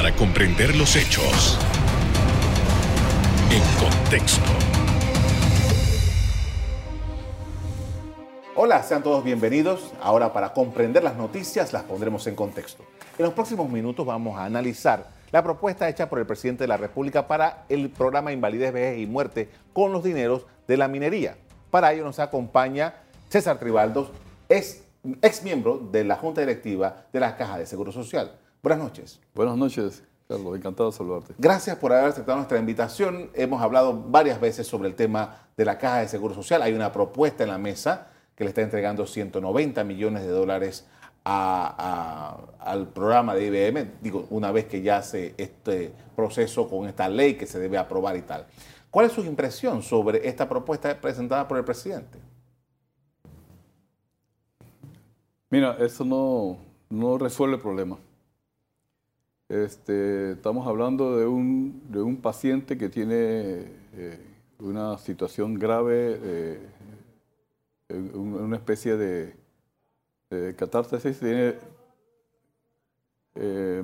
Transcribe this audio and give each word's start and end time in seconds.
para 0.00 0.16
comprender 0.16 0.74
los 0.76 0.96
hechos 0.96 1.58
en 3.50 3.60
contexto. 3.78 4.50
Hola, 8.56 8.82
sean 8.82 9.02
todos 9.02 9.22
bienvenidos. 9.22 9.92
Ahora 10.00 10.32
para 10.32 10.54
comprender 10.54 11.04
las 11.04 11.16
noticias 11.16 11.74
las 11.74 11.82
pondremos 11.82 12.26
en 12.26 12.34
contexto. 12.34 12.82
En 13.18 13.26
los 13.26 13.34
próximos 13.34 13.68
minutos 13.68 14.06
vamos 14.06 14.38
a 14.38 14.46
analizar 14.46 15.06
la 15.32 15.42
propuesta 15.42 15.86
hecha 15.86 16.08
por 16.08 16.18
el 16.18 16.24
presidente 16.24 16.64
de 16.64 16.68
la 16.68 16.78
República 16.78 17.28
para 17.28 17.64
el 17.68 17.90
programa 17.90 18.32
Invalidez, 18.32 18.72
Vejez 18.72 19.00
y 19.00 19.06
Muerte 19.06 19.50
con 19.74 19.92
los 19.92 20.02
dineros 20.02 20.46
de 20.66 20.78
la 20.78 20.88
minería. 20.88 21.36
Para 21.70 21.92
ello 21.92 22.04
nos 22.04 22.20
acompaña 22.20 22.94
César 23.28 23.58
Tribaldos, 23.58 24.08
ex, 24.48 24.82
ex 25.20 25.42
miembro 25.42 25.76
de 25.76 26.04
la 26.04 26.16
Junta 26.16 26.40
Directiva 26.40 27.04
de 27.12 27.20
la 27.20 27.36
Caja 27.36 27.58
de 27.58 27.66
Seguro 27.66 27.92
Social. 27.92 28.39
Buenas 28.62 28.78
noches. 28.82 29.20
Buenas 29.34 29.56
noches, 29.56 30.02
Carlos. 30.28 30.56
Encantado 30.56 30.90
de 30.90 30.96
saludarte. 30.96 31.34
Gracias 31.38 31.76
por 31.76 31.92
haber 31.92 32.10
aceptado 32.10 32.36
nuestra 32.36 32.58
invitación. 32.58 33.30
Hemos 33.34 33.62
hablado 33.62 33.94
varias 33.94 34.40
veces 34.40 34.66
sobre 34.66 34.88
el 34.88 34.94
tema 34.94 35.48
de 35.56 35.64
la 35.64 35.78
Caja 35.78 36.00
de 36.00 36.08
Seguro 36.08 36.34
Social. 36.34 36.62
Hay 36.62 36.74
una 36.74 36.92
propuesta 36.92 37.42
en 37.44 37.50
la 37.50 37.58
mesa 37.58 38.08
que 38.34 38.44
le 38.44 38.50
está 38.50 38.62
entregando 38.62 39.06
190 39.06 39.84
millones 39.84 40.22
de 40.22 40.28
dólares 40.28 40.86
al 41.24 42.88
programa 42.94 43.34
de 43.34 43.46
IBM, 43.46 43.92
digo, 44.00 44.26
una 44.30 44.50
vez 44.52 44.64
que 44.66 44.80
ya 44.80 44.98
hace 44.98 45.34
este 45.36 45.92
proceso 46.16 46.68
con 46.68 46.88
esta 46.88 47.08
ley 47.08 47.34
que 47.34 47.46
se 47.46 47.58
debe 47.58 47.76
aprobar 47.76 48.16
y 48.16 48.22
tal. 48.22 48.46
¿Cuál 48.90 49.06
es 49.06 49.12
su 49.12 49.22
impresión 49.22 49.82
sobre 49.82 50.26
esta 50.26 50.48
propuesta 50.48 51.00
presentada 51.00 51.46
por 51.46 51.58
el 51.58 51.64
presidente? 51.64 52.18
Mira, 55.50 55.76
eso 55.80 56.04
no, 56.04 57.18
resuelve 57.18 57.56
el 57.56 57.62
problema. 57.62 57.98
Este, 59.50 60.30
estamos 60.30 60.64
hablando 60.68 61.16
de 61.16 61.26
un, 61.26 61.82
de 61.90 62.00
un 62.00 62.18
paciente 62.18 62.78
que 62.78 62.88
tiene 62.88 63.64
eh, 63.94 64.20
una 64.60 64.96
situación 64.96 65.54
grave, 65.54 66.20
eh, 66.22 66.60
una 68.14 68.54
especie 68.54 68.96
de, 68.96 69.34
catástasis, 70.56 71.18
tiene 71.18 71.56
eh, 73.34 73.82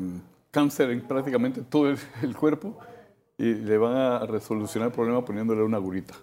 cáncer 0.52 0.90
en 0.90 1.00
prácticamente 1.00 1.62
todo 1.62 1.90
el, 2.22 2.36
cuerpo 2.36 2.78
y 3.36 3.54
le 3.54 3.76
van 3.76 3.96
a 3.96 4.20
resolucionar 4.20 4.90
el 4.90 4.94
problema 4.94 5.24
poniéndole 5.24 5.64
una 5.64 5.78
gurita 5.78 6.14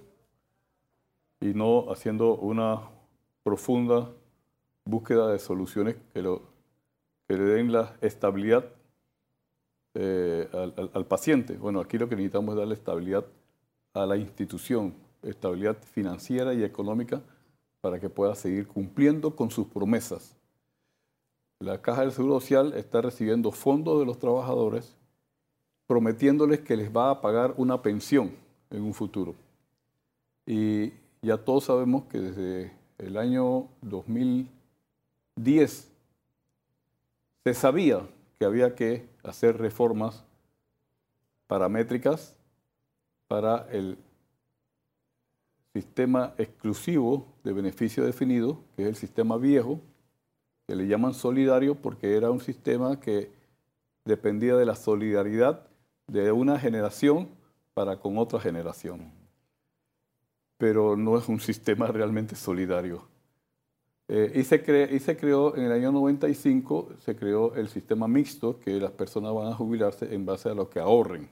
y 1.42 1.48
no 1.48 1.92
haciendo 1.92 2.38
una 2.38 2.80
profunda 3.44 4.10
búsqueda 4.86 5.34
de 5.34 5.40
soluciones 5.40 5.98
que 6.14 6.22
le 6.22 7.44
den 7.44 7.74
la 7.74 7.98
estabilidad 8.00 8.72
eh, 9.94 10.48
al, 10.94 11.06
paciente. 11.06 11.58
Bueno, 11.58 11.80
aquí 11.80 11.98
lo 11.98 12.10
que 12.10 12.16
necesitamos 12.16 12.54
es 12.54 12.60
darle 12.60 12.74
estabilidad 12.74 13.26
a 13.94 14.06
la 14.06 14.18
institución, 14.18 14.94
estabilidad 15.22 15.78
financiera 15.78 16.54
y 16.54 16.64
económica 16.64 17.22
para 17.82 18.00
que 18.00 18.10
pueda 18.10 18.36
seguir 18.36 18.68
cumpliendo 18.68 19.36
con 19.36 19.52
sus 19.52 19.68
promesas. 19.68 20.36
La 21.60 21.82
Caja 21.82 22.02
del 22.02 22.12
Seguro 22.12 22.40
Social 22.40 22.74
está 22.74 23.02
recibiendo 23.02 23.52
fondos 23.52 24.00
de 24.00 24.06
los 24.06 24.20
trabajadores 24.20 24.96
prometiéndoles 25.88 26.62
que 26.62 26.78
les 26.78 26.96
va 26.96 27.12
a 27.12 27.22
pagar 27.22 27.54
una 27.58 27.82
pensión 27.82 28.32
en 28.70 28.82
un 28.82 28.94
futuro. 28.94 29.36
Y 30.46 30.92
ya 31.22 31.38
todos 31.38 31.66
sabemos 31.66 32.06
que 32.06 32.20
desde 32.20 32.74
el 32.98 33.18
año 33.18 33.68
2000 33.82 34.50
10. 35.36 35.92
Se 37.44 37.54
sabía 37.54 38.08
que 38.44 38.48
había 38.48 38.76
que 38.76 39.08
hacer 39.24 39.58
reformas 39.58 40.26
paramétricas 41.48 42.36
para 43.30 43.70
el 43.72 43.98
sistema 45.74 46.34
exclusivo 46.38 47.26
de 47.46 47.54
beneficio 47.54 48.04
definido, 48.04 48.60
que 48.76 48.82
es 48.82 48.90
el 48.90 48.96
sistema 48.98 49.38
viejo, 49.38 49.80
que 50.68 50.76
le 50.76 50.88
llaman 50.88 51.14
solidario 51.14 51.76
porque 51.76 52.18
era 52.18 52.32
un 52.32 52.42
sistema 52.42 53.00
que 53.00 53.32
dependía 54.04 54.58
de 54.58 54.66
la 54.66 54.76
solidaridad 54.76 55.66
de 56.08 56.34
una 56.34 56.60
generación 56.60 57.30
para 57.74 58.02
con 58.02 58.18
otra 58.18 58.42
generación. 58.42 59.10
Pero 60.58 60.98
no 60.98 61.18
es 61.18 61.30
un 61.30 61.40
sistema 61.50 61.88
realmente 61.88 62.36
solidario. 62.36 63.08
Eh, 64.08 64.34
y, 64.36 64.44
se 64.44 64.90
y, 64.92 65.00
se 65.00 65.18
creó 65.18 65.56
en 65.56 65.64
el 65.64 65.72
año 65.72 65.92
95, 65.92 66.90
se 67.00 67.16
creó 67.16 67.56
el 67.56 67.70
sistema 67.70 68.08
mixto, 68.08 68.60
que 68.60 68.72
las 68.80 68.92
personas 68.92 69.34
van 69.34 69.48
a 69.48 69.56
jubilarse 69.56 70.14
en 70.14 70.26
base 70.26 70.50
a 70.50 70.54
lo 70.54 70.70
que 70.70 70.80
ahorren. 70.80 71.30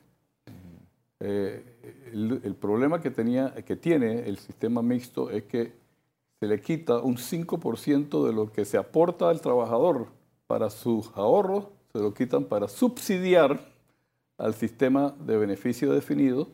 Eh, 1.20 1.64
el, 2.14 2.56
problema 2.56 3.00
que, 3.00 3.12
tenía, 3.12 3.54
que 3.54 3.76
tiene 3.76 4.28
el 4.28 4.38
sistema 4.38 4.82
mixto 4.82 5.30
es 5.30 5.44
que 5.44 5.74
se 6.40 6.48
le 6.48 6.59
quita 6.59 7.00
un 7.00 7.18
5% 7.18 8.26
de 8.26 8.34
lo 8.34 8.52
que 8.52 8.66
se 8.66 8.78
aporta 8.78 9.30
al 9.30 9.42
trabajador 9.42 10.08
para 10.48 10.70
sus 10.70 11.12
ahorros, 11.14 11.68
se 11.94 12.00
lo 12.00 12.14
quitan 12.14 12.46
para 12.46 12.68
subsidiar 12.68 13.59
al 14.38 14.56
sistema 14.56 15.14
de 15.20 15.38
beneficio 15.38 15.94
definido, 15.94 16.48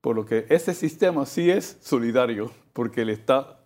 por 0.00 0.16
lo 0.16 0.26
que 0.26 0.46
ese 0.48 0.74
sistema 0.74 1.24
sí 1.26 1.50
es 1.50 1.78
solidario, 1.80 2.50
porque 2.72 3.04
le 3.04 3.12
está 3.12 3.63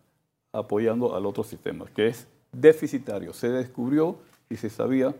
apoyando 0.52 1.14
al 1.14 1.26
otro 1.26 1.44
sistema, 1.44 1.86
que 1.94 2.08
es 2.08 2.26
deficitario. 2.52 3.32
Se 3.32 3.48
descubrió 3.48 4.16
y 4.48 4.56
se 4.56 4.70
sabía 4.70 5.14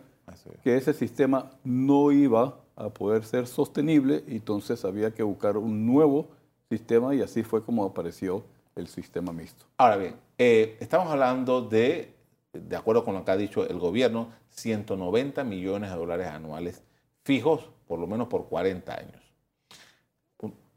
que 0.63 0.77
ese 0.77 0.93
sistema 0.93 1.51
no 1.63 2.11
iba 2.11 2.55
a 2.75 2.89
poder 2.89 3.23
ser 3.25 3.47
sostenible, 3.47 4.23
y 4.27 4.37
entonces 4.37 4.85
había 4.85 5.11
que 5.11 5.23
buscar 5.23 5.57
un 5.57 5.85
nuevo 5.85 6.27
sistema 6.69 7.13
y 7.13 7.21
así 7.21 7.43
fue 7.43 7.63
como 7.63 7.83
apareció 7.83 8.43
el 8.75 8.87
sistema 8.87 9.33
mixto. 9.33 9.65
Ahora 9.77 9.97
bien, 9.97 10.15
eh, 10.37 10.77
estamos 10.79 11.11
hablando 11.11 11.61
de, 11.61 12.13
de 12.53 12.75
acuerdo 12.75 13.03
con 13.03 13.15
lo 13.15 13.25
que 13.25 13.31
ha 13.31 13.37
dicho 13.37 13.67
el 13.67 13.79
gobierno, 13.79 14.29
190 14.51 15.43
millones 15.43 15.89
de 15.89 15.97
dólares 15.97 16.27
anuales 16.27 16.83
fijos, 17.23 17.69
por 17.87 17.99
lo 17.99 18.07
menos 18.07 18.27
por 18.27 18.47
40 18.47 18.93
años. 18.93 19.21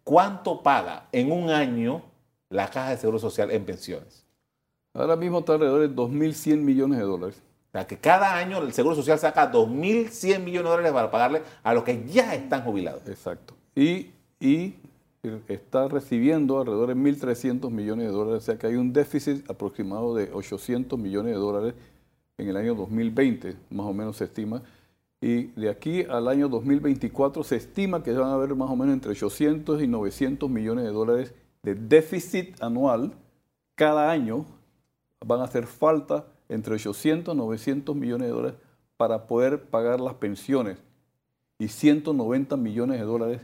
¿Cuánto 0.05 0.63
paga 0.63 1.09
en 1.13 1.31
un 1.31 1.51
año 1.51 2.03
la 2.49 2.69
Caja 2.69 2.91
de 2.91 2.97
Seguro 2.97 3.21
Social 3.21 3.53
en 3.53 3.65
pensiones? 3.65 4.22
Ahora 4.95 5.17
mismo 5.17 5.39
está 5.39 5.55
alrededor 5.55 5.81
de 5.81 5.95
2.100 5.95 6.59
millones 6.59 6.99
de 6.99 7.05
dólares. 7.05 7.43
O 7.69 7.73
sea, 7.73 7.87
que 7.87 7.97
cada 7.97 8.37
año 8.37 8.59
el 8.59 8.73
Seguro 8.75 8.95
Social 8.95 9.19
saca 9.19 9.51
2.100 9.51 10.41
millones 10.41 10.65
de 10.65 10.71
dólares 10.71 10.93
para 10.93 11.11
pagarle 11.11 11.43
a 11.63 11.73
los 11.73 11.85
que 11.85 12.05
ya 12.07 12.35
están 12.35 12.63
jubilados. 12.63 13.07
Exacto. 13.09 13.55
Y, 13.75 14.11
y 14.39 14.75
está 15.49 15.89
recibiendo 15.89 16.59
alrededor 16.61 16.89
de 16.89 16.97
1.300 16.97 17.71
millones 17.71 18.09
de 18.09 18.13
dólares, 18.13 18.43
o 18.43 18.47
sea 18.47 18.59
que 18.59 18.67
hay 18.67 18.75
un 18.75 18.93
déficit 18.93 19.49
aproximado 19.49 20.15
de 20.15 20.31
800 20.33 20.99
millones 20.99 21.33
de 21.33 21.39
dólares 21.39 21.75
en 22.37 22.49
el 22.49 22.57
año 22.57 22.75
2020, 22.75 23.57
más 23.71 23.87
o 23.87 23.95
menos 23.95 24.17
se 24.17 24.25
estima. 24.25 24.63
Y 25.21 25.45
de 25.59 25.71
aquí 25.71 26.03
al 26.03 26.27
año 26.27 26.49
2024 26.49 27.45
se 27.45 27.57
estima 27.57 28.03
que 28.03 28.13
van 28.13 28.31
a 28.31 28.35
haber 28.35 28.55
más 28.57 28.69
o 28.69 28.77
menos 28.77 28.93
entre 28.93 29.13
800 29.13 29.81
y 29.81 29.87
900 29.87 30.51
millones 30.51 30.85
de 30.85 30.91
dólares 30.91 31.33
de 31.63 31.77
déficit 31.77 32.61
anual 32.61 33.13
cada 33.77 34.11
año 34.11 34.45
van 35.25 35.41
a 35.41 35.45
hacer 35.45 35.67
falta 35.67 36.27
entre 36.49 36.75
800 36.75 37.35
y 37.35 37.37
900 37.37 37.97
millones 37.97 38.29
de 38.29 38.35
dólares 38.35 38.59
para 38.97 39.27
poder 39.27 39.63
pagar 39.65 40.01
las 40.01 40.15
pensiones. 40.15 40.79
Y 41.59 41.69
190 41.69 42.57
millones 42.57 42.99
de 42.99 43.05
dólares 43.05 43.41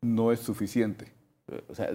no 0.00 0.32
es 0.32 0.40
suficiente. 0.40 1.12
O 1.68 1.74
sea, 1.74 1.90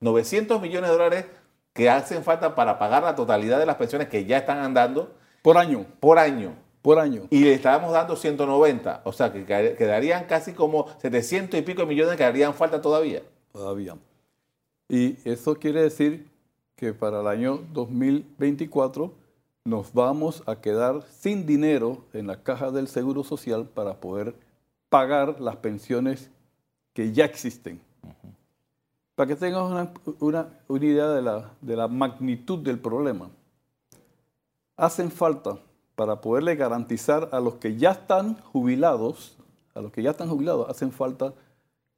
900 0.00 0.60
millones 0.60 0.90
de 0.90 0.96
dólares 0.96 1.24
que 1.72 1.90
hacen 1.90 2.24
falta 2.24 2.54
para 2.54 2.78
pagar 2.78 3.02
la 3.02 3.14
totalidad 3.14 3.58
de 3.58 3.66
las 3.66 3.76
pensiones 3.76 4.08
que 4.08 4.24
ya 4.24 4.38
están 4.38 4.58
andando. 4.58 5.14
Por 5.42 5.58
año. 5.58 5.86
Por 6.00 6.18
año. 6.18 6.54
Por 6.82 6.98
año. 6.98 7.26
Y 7.30 7.40
le 7.40 7.54
estábamos 7.54 7.92
dando 7.92 8.16
190. 8.16 9.02
O 9.04 9.12
sea, 9.12 9.32
que 9.32 9.44
quedarían 9.44 10.24
casi 10.24 10.52
como 10.52 10.88
700 11.00 11.58
y 11.58 11.62
pico 11.62 11.84
millones 11.86 12.16
que 12.16 12.24
harían 12.24 12.54
falta 12.54 12.80
todavía. 12.80 13.22
Todavía. 13.52 13.96
Y 14.88 15.16
eso 15.28 15.54
quiere 15.56 15.82
decir 15.82 16.26
que 16.78 16.94
para 16.94 17.20
el 17.20 17.26
año 17.26 17.58
2024 17.72 19.12
nos 19.64 19.92
vamos 19.92 20.44
a 20.46 20.60
quedar 20.60 21.02
sin 21.10 21.44
dinero 21.44 22.04
en 22.12 22.28
la 22.28 22.44
caja 22.44 22.70
del 22.70 22.86
Seguro 22.86 23.24
Social 23.24 23.66
para 23.66 24.00
poder 24.00 24.36
pagar 24.88 25.40
las 25.40 25.56
pensiones 25.56 26.30
que 26.94 27.12
ya 27.12 27.24
existen. 27.24 27.80
Para 29.16 29.26
que 29.26 29.34
tengas 29.34 29.92
una, 30.20 30.48
idea 30.68 31.08
de 31.08 31.20
la, 31.20 31.50
de 31.60 31.74
la 31.74 31.88
magnitud 31.88 32.60
del 32.60 32.78
problema, 32.78 33.28
hacen 34.76 35.10
falta 35.10 35.58
para 35.96 36.20
poderle 36.20 36.54
garantizar 36.54 37.28
a 37.32 37.40
los 37.40 37.56
que 37.56 37.76
ya 37.76 37.90
están 37.90 38.40
jubilados, 38.52 39.36
a 39.74 39.80
los 39.80 39.90
que 39.90 40.04
ya 40.04 40.12
están 40.12 40.28
jubilados, 40.28 40.70
hacen 40.70 40.92
falta 40.92 41.34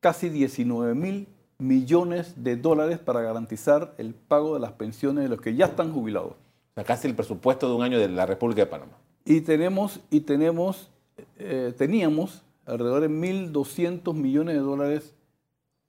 casi 0.00 0.30
19 0.30 0.94
mil 0.94 1.28
millones 1.60 2.34
de 2.42 2.56
dólares 2.56 2.98
para 2.98 3.20
garantizar 3.20 3.94
el 3.98 4.14
pago 4.14 4.54
de 4.54 4.60
las 4.60 4.72
pensiones 4.72 5.24
de 5.24 5.30
los 5.30 5.40
que 5.40 5.54
ya 5.54 5.66
están 5.66 5.92
jubilados. 5.92 6.32
O 6.32 6.74
sea, 6.74 6.84
casi 6.84 7.08
el 7.08 7.14
presupuesto 7.14 7.68
de 7.68 7.74
un 7.74 7.82
año 7.82 7.98
de 7.98 8.08
la 8.08 8.26
República 8.26 8.62
de 8.62 8.66
Panamá. 8.66 8.92
Y 9.24 9.42
tenemos, 9.42 10.00
y 10.10 10.20
tenemos, 10.20 10.90
eh, 11.38 11.74
teníamos 11.76 12.42
alrededor 12.66 13.02
de 13.02 13.10
1.200 13.10 14.14
millones 14.14 14.54
de 14.54 14.60
dólares 14.60 15.14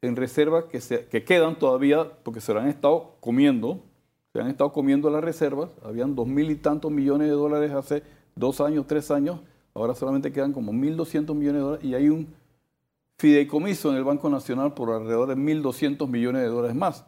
en 0.01 0.15
reservas 0.15 0.65
que, 0.65 0.81
se, 0.81 1.05
que 1.05 1.23
quedan 1.23 1.57
todavía 1.57 2.11
porque 2.23 2.41
se 2.41 2.53
lo 2.53 2.59
han 2.59 2.67
estado 2.67 3.15
comiendo. 3.19 3.79
Se 4.33 4.39
han 4.39 4.47
estado 4.47 4.71
comiendo 4.71 5.09
las 5.09 5.23
reservas. 5.23 5.69
Habían 5.83 6.15
dos 6.15 6.27
mil 6.27 6.49
y 6.51 6.55
tantos 6.55 6.91
millones 6.91 7.27
de 7.27 7.33
dólares 7.33 7.71
hace 7.71 8.03
dos 8.35 8.61
años, 8.61 8.87
tres 8.87 9.11
años. 9.11 9.39
Ahora 9.73 9.93
solamente 9.93 10.31
quedan 10.31 10.53
como 10.53 10.73
1.200 10.73 11.33
millones 11.35 11.53
de 11.53 11.59
dólares 11.59 11.85
y 11.85 11.95
hay 11.95 12.09
un 12.09 12.27
fideicomiso 13.17 13.91
en 13.91 13.97
el 13.97 14.03
Banco 14.03 14.29
Nacional 14.29 14.73
por 14.73 14.91
alrededor 14.91 15.27
de 15.29 15.35
1.200 15.35 16.07
millones 16.07 16.41
de 16.41 16.47
dólares 16.47 16.75
más. 16.75 17.05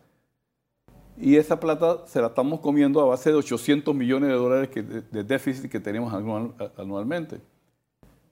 Y 1.17 1.35
esa 1.35 1.59
plata 1.59 2.07
se 2.07 2.21
la 2.21 2.27
estamos 2.27 2.59
comiendo 2.59 3.01
a 3.01 3.05
base 3.05 3.29
de 3.29 3.35
800 3.35 3.94
millones 3.94 4.29
de 4.29 4.35
dólares 4.35 4.69
que, 4.69 4.81
de, 4.81 5.01
de, 5.01 5.23
déficit 5.23 5.71
que 5.71 5.79
tenemos 5.79 6.13
anual, 6.13 6.53
anualmente. 6.77 7.39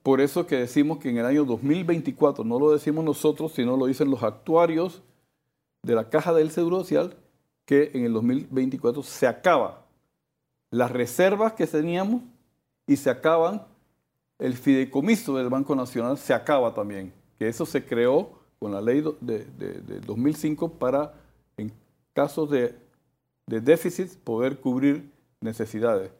Por 0.02 0.20
eso 0.20 0.46
que 0.46 0.56
decimos 0.56 0.98
que 0.98 1.10
en 1.10 1.18
el 1.18 1.26
año 1.26 1.44
2024, 1.44 2.44
no 2.44 2.58
lo 2.58 2.72
decimos 2.72 3.04
nosotros, 3.04 3.52
sino 3.52 3.76
lo 3.76 3.86
dicen 3.86 4.10
los 4.10 4.22
actuarios 4.22 5.02
de 5.82 5.94
la 5.94 6.08
Caja 6.10 6.32
del 6.32 6.50
Seguro 6.50 6.80
Social, 6.80 7.16
que 7.64 7.92
en 7.94 8.04
el 8.04 8.12
2024 8.12 9.02
se 9.02 9.26
acaba 9.28 9.82
las 10.70 10.90
reservas 10.90 11.52
que 11.52 11.66
teníamos 11.66 12.22
y 12.86 12.96
se 12.96 13.10
acaban 13.10 13.64
el 14.38 14.54
fideicomiso 14.54 15.36
del 15.36 15.48
Banco 15.48 15.76
Nacional, 15.76 16.18
se 16.18 16.34
acaba 16.34 16.74
también. 16.74 17.12
Que 17.42 17.48
eso 17.48 17.66
se 17.66 17.84
creó 17.84 18.38
con 18.60 18.70
la 18.70 18.80
ley 18.80 19.02
de, 19.20 19.44
de, 19.46 19.72
de 19.80 20.00
2005 20.02 20.74
para, 20.74 21.12
en 21.56 21.72
casos 22.12 22.48
de, 22.48 22.72
de 23.48 23.60
déficit, 23.60 24.16
poder 24.18 24.60
cubrir 24.60 25.10
necesidades. 25.40 26.12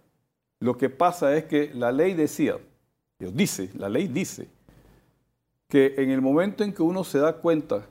Lo 0.59 0.77
que 0.77 0.91
pasa 0.91 1.37
es 1.37 1.45
que 1.45 1.71
la 1.75 1.93
ley 1.93 2.15
decía, 2.15 2.59
dice, 3.21 3.71
la 3.79 3.89
ley 3.89 4.09
dice, 4.09 4.49
que 5.69 5.95
en 5.99 6.11
el 6.11 6.21
momento 6.21 6.65
en 6.65 6.73
que 6.73 6.83
uno 6.83 7.05
se 7.05 7.21
da 7.21 7.35
cuenta 7.35 7.87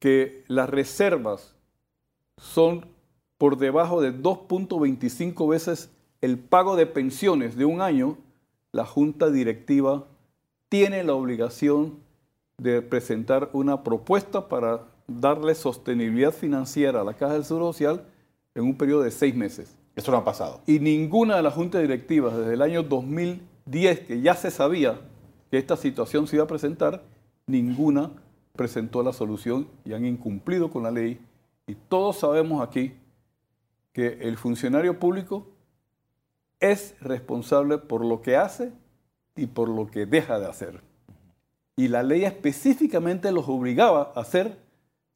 que 0.00 0.42
las 0.48 0.68
reservas 0.68 1.54
son 2.38 2.86
por 3.38 3.56
debajo 3.56 4.00
de 4.00 4.12
2.25 4.12 5.48
veces 5.48 5.90
el 6.20 6.40
pago 6.40 6.74
de 6.74 6.86
pensiones 6.86 7.56
de 7.56 7.66
un 7.66 7.80
año, 7.82 8.18
la 8.72 8.84
junta 8.84 9.30
directiva 9.30 10.08
tiene 10.68 11.04
la 11.04 11.14
obligación 11.14 12.04
de 12.58 12.82
presentar 12.82 13.50
una 13.52 13.82
propuesta 13.82 14.48
para 14.48 14.82
darle 15.06 15.54
sostenibilidad 15.54 16.32
financiera 16.32 17.00
a 17.00 17.04
la 17.04 17.14
Caja 17.14 17.34
del 17.34 17.44
Seguro 17.44 17.72
Social 17.72 18.04
en 18.54 18.64
un 18.64 18.76
periodo 18.76 19.02
de 19.02 19.10
seis 19.10 19.34
meses. 19.34 19.76
Eso 19.94 20.10
no 20.10 20.18
ha 20.18 20.24
pasado. 20.24 20.60
Y 20.66 20.78
ninguna 20.78 21.36
de 21.36 21.42
las 21.42 21.54
juntas 21.54 21.82
directivas 21.82 22.36
desde 22.36 22.54
el 22.54 22.62
año 22.62 22.82
2010, 22.82 24.00
que 24.00 24.20
ya 24.20 24.34
se 24.34 24.50
sabía 24.50 25.00
que 25.50 25.58
esta 25.58 25.76
situación 25.76 26.26
se 26.26 26.36
iba 26.36 26.44
a 26.44 26.48
presentar, 26.48 27.02
ninguna 27.46 28.10
presentó 28.54 29.02
la 29.02 29.12
solución 29.12 29.68
y 29.84 29.92
han 29.92 30.04
incumplido 30.04 30.70
con 30.70 30.82
la 30.82 30.90
ley. 30.90 31.20
Y 31.66 31.74
todos 31.74 32.18
sabemos 32.18 32.66
aquí 32.66 32.94
que 33.92 34.18
el 34.22 34.36
funcionario 34.36 34.98
público 34.98 35.46
es 36.60 36.94
responsable 37.00 37.78
por 37.78 38.04
lo 38.04 38.22
que 38.22 38.36
hace 38.36 38.72
y 39.36 39.46
por 39.46 39.68
lo 39.68 39.86
que 39.86 40.06
deja 40.06 40.38
de 40.38 40.46
hacer. 40.46 40.80
Y 41.76 41.88
la 41.88 42.02
ley 42.02 42.24
específicamente 42.24 43.30
los 43.30 43.48
obligaba 43.48 44.12
a 44.14 44.20
hacer 44.20 44.58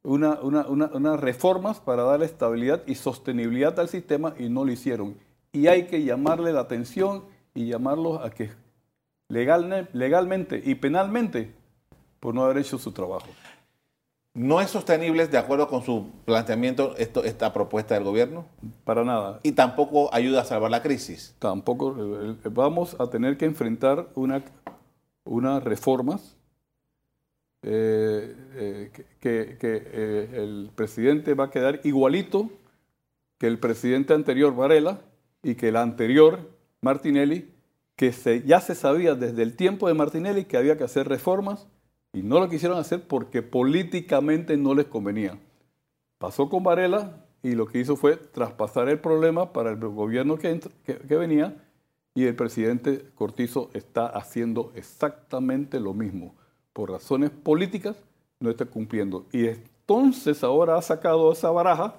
unas 0.03 0.39
una, 0.41 0.65
una, 0.67 1.17
reformas 1.17 1.79
para 1.79 2.03
darle 2.03 2.25
estabilidad 2.25 2.83
y 2.85 2.95
sostenibilidad 2.95 3.79
al 3.79 3.89
sistema 3.89 4.35
y 4.37 4.49
no 4.49 4.63
lo 4.63 4.71
hicieron. 4.71 5.17
Y 5.51 5.67
hay 5.67 5.87
que 5.87 6.03
llamarle 6.03 6.53
la 6.53 6.61
atención 6.61 7.25
y 7.53 7.67
llamarlos 7.67 8.23
a 8.23 8.29
que 8.29 8.51
legal, 9.27 9.89
legalmente 9.93 10.61
y 10.63 10.75
penalmente 10.75 11.53
por 12.19 12.35
no 12.35 12.43
haber 12.43 12.59
hecho 12.59 12.77
su 12.77 12.91
trabajo. 12.91 13.27
¿No 14.33 14.61
es 14.61 14.69
sostenible, 14.69 15.27
de 15.27 15.37
acuerdo 15.37 15.67
con 15.67 15.83
su 15.83 16.09
planteamiento, 16.23 16.95
esto, 16.97 17.23
esta 17.25 17.51
propuesta 17.51 17.95
del 17.95 18.05
gobierno? 18.05 18.45
Para 18.85 19.03
nada. 19.03 19.41
¿Y 19.43 19.51
tampoco 19.51 20.13
ayuda 20.13 20.41
a 20.41 20.45
salvar 20.45 20.71
la 20.71 20.81
crisis? 20.81 21.35
Tampoco. 21.37 21.95
Eh, 21.97 22.35
eh, 22.45 22.49
vamos 22.49 22.95
a 22.97 23.07
tener 23.07 23.35
que 23.37 23.43
enfrentar 23.43 24.07
una, 24.15 24.41
unas 25.25 25.61
reformas 25.63 26.37
eh, 27.63 28.35
eh, 28.55 28.91
que, 29.19 29.57
eh, 29.61 30.29
el 30.33 30.71
presidente 30.73 31.35
va 31.35 31.45
a 31.45 31.51
quedar 31.51 31.79
igualito 31.83 32.49
que 33.37 33.47
el 33.47 33.59
presidente 33.59 34.13
anterior, 34.13 34.55
Varela, 34.55 35.01
y 35.43 35.55
que 35.55 35.69
el 35.69 35.75
anterior, 35.75 36.51
Martinelli, 36.81 37.53
que 37.95 38.11
se, 38.13 38.43
ya 38.43 38.61
se 38.61 38.75
sabía 38.75 39.15
desde 39.15 39.43
el 39.43 39.55
tiempo 39.55 39.87
de 39.87 39.93
Martinelli 39.93 40.45
que 40.45 40.57
había 40.57 40.77
que 40.77 40.83
hacer 40.83 41.07
reformas 41.07 41.67
y 42.13 42.23
no 42.23 42.39
lo 42.39 42.49
quisieron 42.49 42.77
hacer 42.77 43.07
porque 43.07 43.41
políticamente 43.41 44.57
no 44.57 44.73
les 44.73 44.85
convenía. 44.85 45.39
Pasó 46.17 46.49
con 46.49 46.63
Varela 46.63 47.25
y 47.43 47.53
lo 47.53 47.67
que 47.67 47.79
hizo 47.79 47.95
fue 47.95 48.17
traspasar 48.17 48.89
el 48.89 48.99
problema 48.99 49.53
para 49.53 49.71
el 49.71 49.77
gobierno 49.77 50.37
que, 50.37 50.59
que, 50.83 50.97
que 50.97 51.15
venía 51.15 51.55
y 52.13 52.25
el 52.25 52.35
presidente 52.35 53.05
Cortizo 53.15 53.69
está 53.73 54.07
haciendo 54.07 54.71
exactamente 54.75 55.79
lo 55.79 55.93
mismo. 55.93 56.35
Por 56.73 56.91
razones 56.91 57.29
políticas 57.29 57.95
no 58.39 58.49
está 58.49 58.65
cumpliendo. 58.65 59.25
Y 59.31 59.47
entonces 59.47 60.43
ahora 60.43 60.77
ha 60.77 60.81
sacado 60.81 61.31
esa 61.31 61.51
baraja 61.51 61.95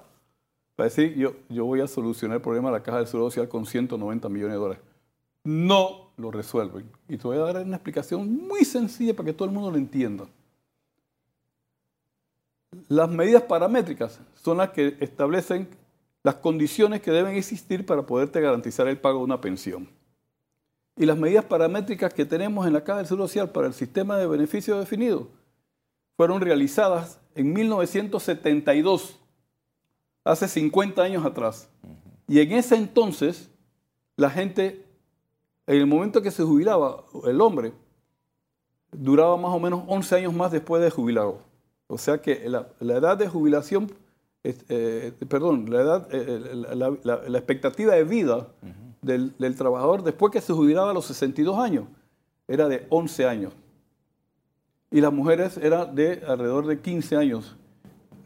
para 0.75 0.89
decir, 0.89 1.15
yo, 1.15 1.33
yo 1.49 1.65
voy 1.65 1.81
a 1.81 1.87
solucionar 1.87 2.37
el 2.37 2.41
problema 2.41 2.69
de 2.69 2.77
la 2.77 2.83
Caja 2.83 2.97
del 2.97 3.07
Seguro 3.07 3.29
Social 3.29 3.47
con 3.47 3.65
190 3.65 4.29
millones 4.29 4.53
de 4.53 4.59
dólares. 4.59 4.83
No 5.43 6.11
lo 6.17 6.31
resuelven. 6.31 6.89
Y 7.07 7.17
te 7.17 7.27
voy 7.27 7.37
a 7.37 7.41
dar 7.41 7.63
una 7.63 7.75
explicación 7.75 8.47
muy 8.47 8.65
sencilla 8.65 9.13
para 9.15 9.27
que 9.27 9.33
todo 9.33 9.47
el 9.47 9.53
mundo 9.53 9.71
lo 9.71 9.77
entienda. 9.77 10.25
Las 12.87 13.09
medidas 13.09 13.43
paramétricas 13.43 14.19
son 14.35 14.57
las 14.57 14.69
que 14.69 14.97
establecen 14.99 15.67
las 16.23 16.35
condiciones 16.35 17.01
que 17.01 17.11
deben 17.11 17.35
existir 17.35 17.85
para 17.85 18.05
poderte 18.05 18.41
garantizar 18.41 18.87
el 18.87 18.97
pago 18.97 19.19
de 19.19 19.25
una 19.25 19.41
pensión. 19.41 19.89
Y 20.95 21.05
las 21.05 21.17
medidas 21.17 21.45
paramétricas 21.45 22.13
que 22.13 22.25
tenemos 22.25 22.67
en 22.67 22.73
la 22.73 22.83
Caja 22.83 22.99
del 22.99 23.07
Seguro 23.07 23.27
Social 23.27 23.49
para 23.49 23.67
el 23.67 23.73
sistema 23.73 24.17
de 24.17 24.27
beneficio 24.27 24.77
definido 24.79 25.27
fueron 26.15 26.41
realizadas 26.41 27.19
en 27.35 27.51
1972, 27.53 29.19
hace 30.23 30.47
50 30.47 31.01
años 31.01 31.25
atrás. 31.25 31.69
Y 32.27 32.39
en 32.39 32.51
ese 32.53 32.75
entonces, 32.75 33.49
la 34.15 34.29
gente, 34.29 34.85
en 35.65 35.77
el 35.77 35.87
momento 35.87 36.21
que 36.21 36.31
se 36.31 36.43
jubilaba, 36.43 37.03
el 37.25 37.41
hombre, 37.41 37.73
duraba 38.91 39.35
más 39.37 39.51
o 39.51 39.59
menos 39.59 39.83
11 39.87 40.15
años 40.17 40.33
más 40.33 40.51
después 40.51 40.81
de 40.83 40.91
jubilado. 40.91 41.39
O 41.87 41.97
sea 41.97 42.21
que 42.21 42.47
la, 42.47 42.67
edad 42.79 43.17
de 43.17 43.27
jubilación, 43.27 43.91
eh, 44.43 45.11
perdón, 45.27 45.69
la, 45.69 45.81
edad, 45.81 46.07
eh, 46.11 46.65
la, 46.75 46.97
la, 47.03 47.37
expectativa 47.37 47.93
de 47.95 48.03
vida. 48.03 48.47
Del, 49.03 49.33
del, 49.37 49.55
trabajador 49.55 50.03
después 50.03 50.31
que 50.31 50.41
se 50.41 50.53
jubilaba 50.53 50.91
a 50.91 50.93
los 50.93 51.05
62 51.05 51.57
años 51.59 51.85
era 52.47 52.67
de 52.67 52.85
11 52.89 53.27
años. 53.27 53.53
Y 54.91 55.01
las 55.01 55.11
mujeres 55.11 55.57
eran 55.57 55.95
de 55.95 56.23
alrededor 56.27 56.67
de 56.67 56.79
15 56.79 57.15
años. 57.15 57.55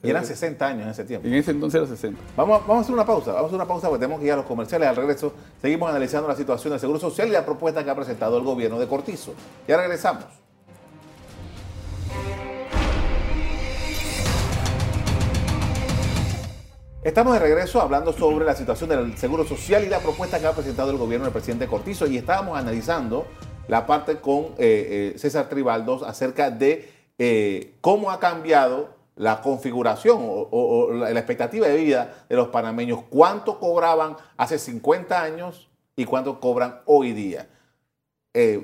Y 0.04 0.10
eran 0.10 0.26
60 0.26 0.68
años 0.68 0.84
en 0.84 0.90
ese 0.90 1.06
tiempo. 1.06 1.28
En 1.28 1.34
ese 1.34 1.52
entonces 1.52 1.80
era 1.80 1.88
60. 1.90 2.22
Vamos, 2.36 2.62
vamos 2.62 2.78
a 2.78 2.82
hacer 2.82 2.94
una 2.94 3.06
pausa. 3.06 3.32
Vamos 3.32 3.44
a 3.44 3.48
hacer 3.48 3.56
una 3.56 3.68
pausa 3.68 3.90
porque 3.90 4.02
tenemos 4.02 4.20
que 4.20 4.28
ir 4.28 4.32
a 4.32 4.36
los 4.36 4.46
comerciales. 4.46 4.88
Al 4.88 4.96
regreso 4.96 5.34
seguimos 5.62 5.90
analizando 5.90 6.28
la 6.28 6.36
situación 6.36 6.72
del 6.72 6.80
Seguro 6.80 7.00
Social 7.00 7.28
y 7.28 7.32
la 7.32 7.46
propuesta 7.46 7.84
que 7.84 7.90
ha 7.90 7.96
presentado 7.96 8.38
el 8.38 8.44
gobierno 8.44 8.80
de 8.80 8.88
Cortizo. 8.88 9.34
Ya 9.68 9.78
regresamos. 9.78 10.26
Estamos 17.08 17.36
de 17.36 17.40
regreso 17.40 17.80
hablando 17.80 18.12
sobre 18.12 18.44
la 18.44 18.54
situación 18.54 18.90
del 18.90 19.18
Seguro 19.18 19.46
Social 19.46 19.82
y 19.86 19.88
la 19.88 20.02
propuesta 20.02 20.42
que 20.42 20.46
ha 20.46 20.52
presentado 20.52 20.92
el 20.92 20.98
gobierno 20.98 21.24
del 21.24 21.32
presidente 21.32 21.66
Cortizo 21.66 22.06
y 22.06 22.18
estábamos 22.18 22.60
analizando 22.60 23.26
la 23.70 23.88
parte 23.88 24.18
con 24.18 24.48
eh, 24.58 25.14
eh, 25.16 25.18
César 25.18 25.48
Tribaldos 25.48 26.04
acerca 26.04 26.52
de 26.52 26.92
eh, 27.18 27.76
cómo 27.80 28.12
ha 28.12 28.20
cambiado 28.20 28.90
la 29.16 29.40
configuración 29.40 30.18
o, 30.22 30.92
la 30.92 31.12
expectativa 31.12 31.66
de 31.66 31.78
vida 31.78 32.26
de 32.28 32.36
los 32.36 32.50
panameños, 32.50 33.00
cuánto 33.10 33.58
cobraban 33.58 34.18
hace 34.36 34.60
50 34.60 35.22
años 35.22 35.70
y 35.96 36.04
cuánto 36.04 36.42
cobran 36.42 36.82
hoy 36.84 37.14
día. 37.14 37.48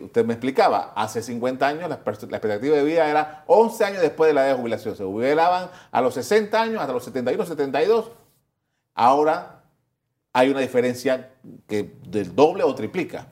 Usted 0.04 0.26
me 0.26 0.34
explicaba, 0.34 0.92
hace 0.98 1.24
50 1.24 1.66
años 1.66 1.90
la, 1.90 2.02
la, 2.06 2.12
expectativa 2.12 2.76
de 2.76 2.84
vida 2.84 3.10
era 3.10 3.46
11 3.48 3.86
años 3.86 4.02
después 4.02 4.28
de 4.28 4.34
la 4.34 4.42
edad 4.42 4.56
de 4.56 4.60
jubilación. 4.60 4.98
Se 4.98 5.04
jubilaban 5.04 5.70
a 5.92 6.02
los 6.02 6.14
60 6.14 6.62
años, 6.62 6.82
hasta 6.82 6.92
los 6.94 7.06
71, 7.06 7.46
72. 7.46 8.12
Ahora 8.94 9.64
hay 10.32 10.50
una 10.50 10.60
diferencia 10.60 11.32
que 11.68 11.96
del 12.08 12.36
doble 12.36 12.64
o 12.64 12.74
triplica. 12.74 13.28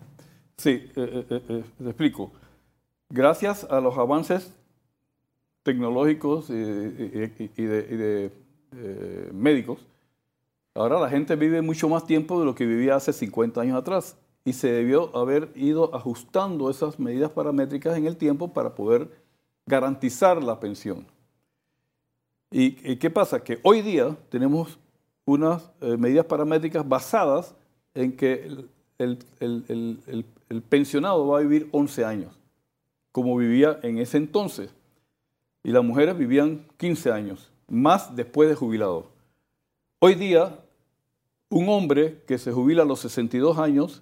Sí, 0.58 0.92
eh, 0.96 1.26
eh, 1.30 1.42
eh, 1.50 1.64
te 1.78 1.86
explico. 1.86 2.32
Gracias 3.10 3.64
a 3.66 3.80
los 3.82 3.98
avances 3.98 4.54
tecnológicos 5.64 6.50
y, 6.50 6.54
y, 6.54 7.64
de 7.66 8.32
médicos, 9.34 9.80
ahora 10.74 11.00
la 11.00 11.10
gente 11.10 11.36
vive 11.36 11.62
mucho 11.62 11.90
más 11.90 12.06
tiempo 12.06 12.40
de 12.40 12.46
lo 12.46 12.56
que 12.56 12.66
vivía 12.66 12.96
hace 12.96 13.12
50 13.12 13.62
años 13.62 13.78
atrás. 13.78 14.18
y 14.44 14.54
se 14.54 14.72
debió 14.72 15.16
haber 15.16 15.52
ido 15.54 15.94
ajustando 15.94 16.72
esas 16.72 17.00
medidas 17.00 17.30
paramétricas 17.30 17.96
en 17.96 18.08
el 18.08 18.18
tiempo 18.18 18.54
para 18.54 18.74
poder 18.74 19.08
garantizar 19.68 20.42
la 20.42 20.60
pensión. 20.60 21.06
¿Y, 22.52 22.98
qué 22.98 23.10
pasa? 23.10 23.44
Que 23.44 23.60
hoy 23.64 23.82
día 23.82 24.18
tenemos 24.30 24.78
unas 25.26 25.70
eh, 25.82 25.98
medidas 25.98 26.26
paramétricas 26.26 26.88
basadas 26.88 27.56
en 27.94 28.16
que 28.16 28.50
el, 28.98 29.18
el, 29.40 30.62
pensionado 30.70 31.28
va 31.28 31.40
a 31.40 31.42
vivir 31.42 31.70
11 31.72 32.06
años, 32.06 32.40
como 33.12 33.36
vivía 33.36 33.80
en 33.84 33.98
ese 33.98 34.18
entonces. 34.18 34.74
Y 35.64 35.72
las 35.72 35.84
mujeres 35.84 36.18
vivían 36.18 36.66
15 36.78 37.12
años, 37.12 37.52
más 37.68 38.16
después 38.16 38.50
de 38.50 38.56
jubilado. 38.56 39.08
Hoy 40.00 40.16
día, 40.16 40.60
un 41.50 41.70
hombre 41.70 42.22
que 42.28 42.38
se 42.38 42.52
jubila 42.52 42.84
a 42.84 42.86
los 42.86 43.00
62 43.02 43.58
años 43.58 44.02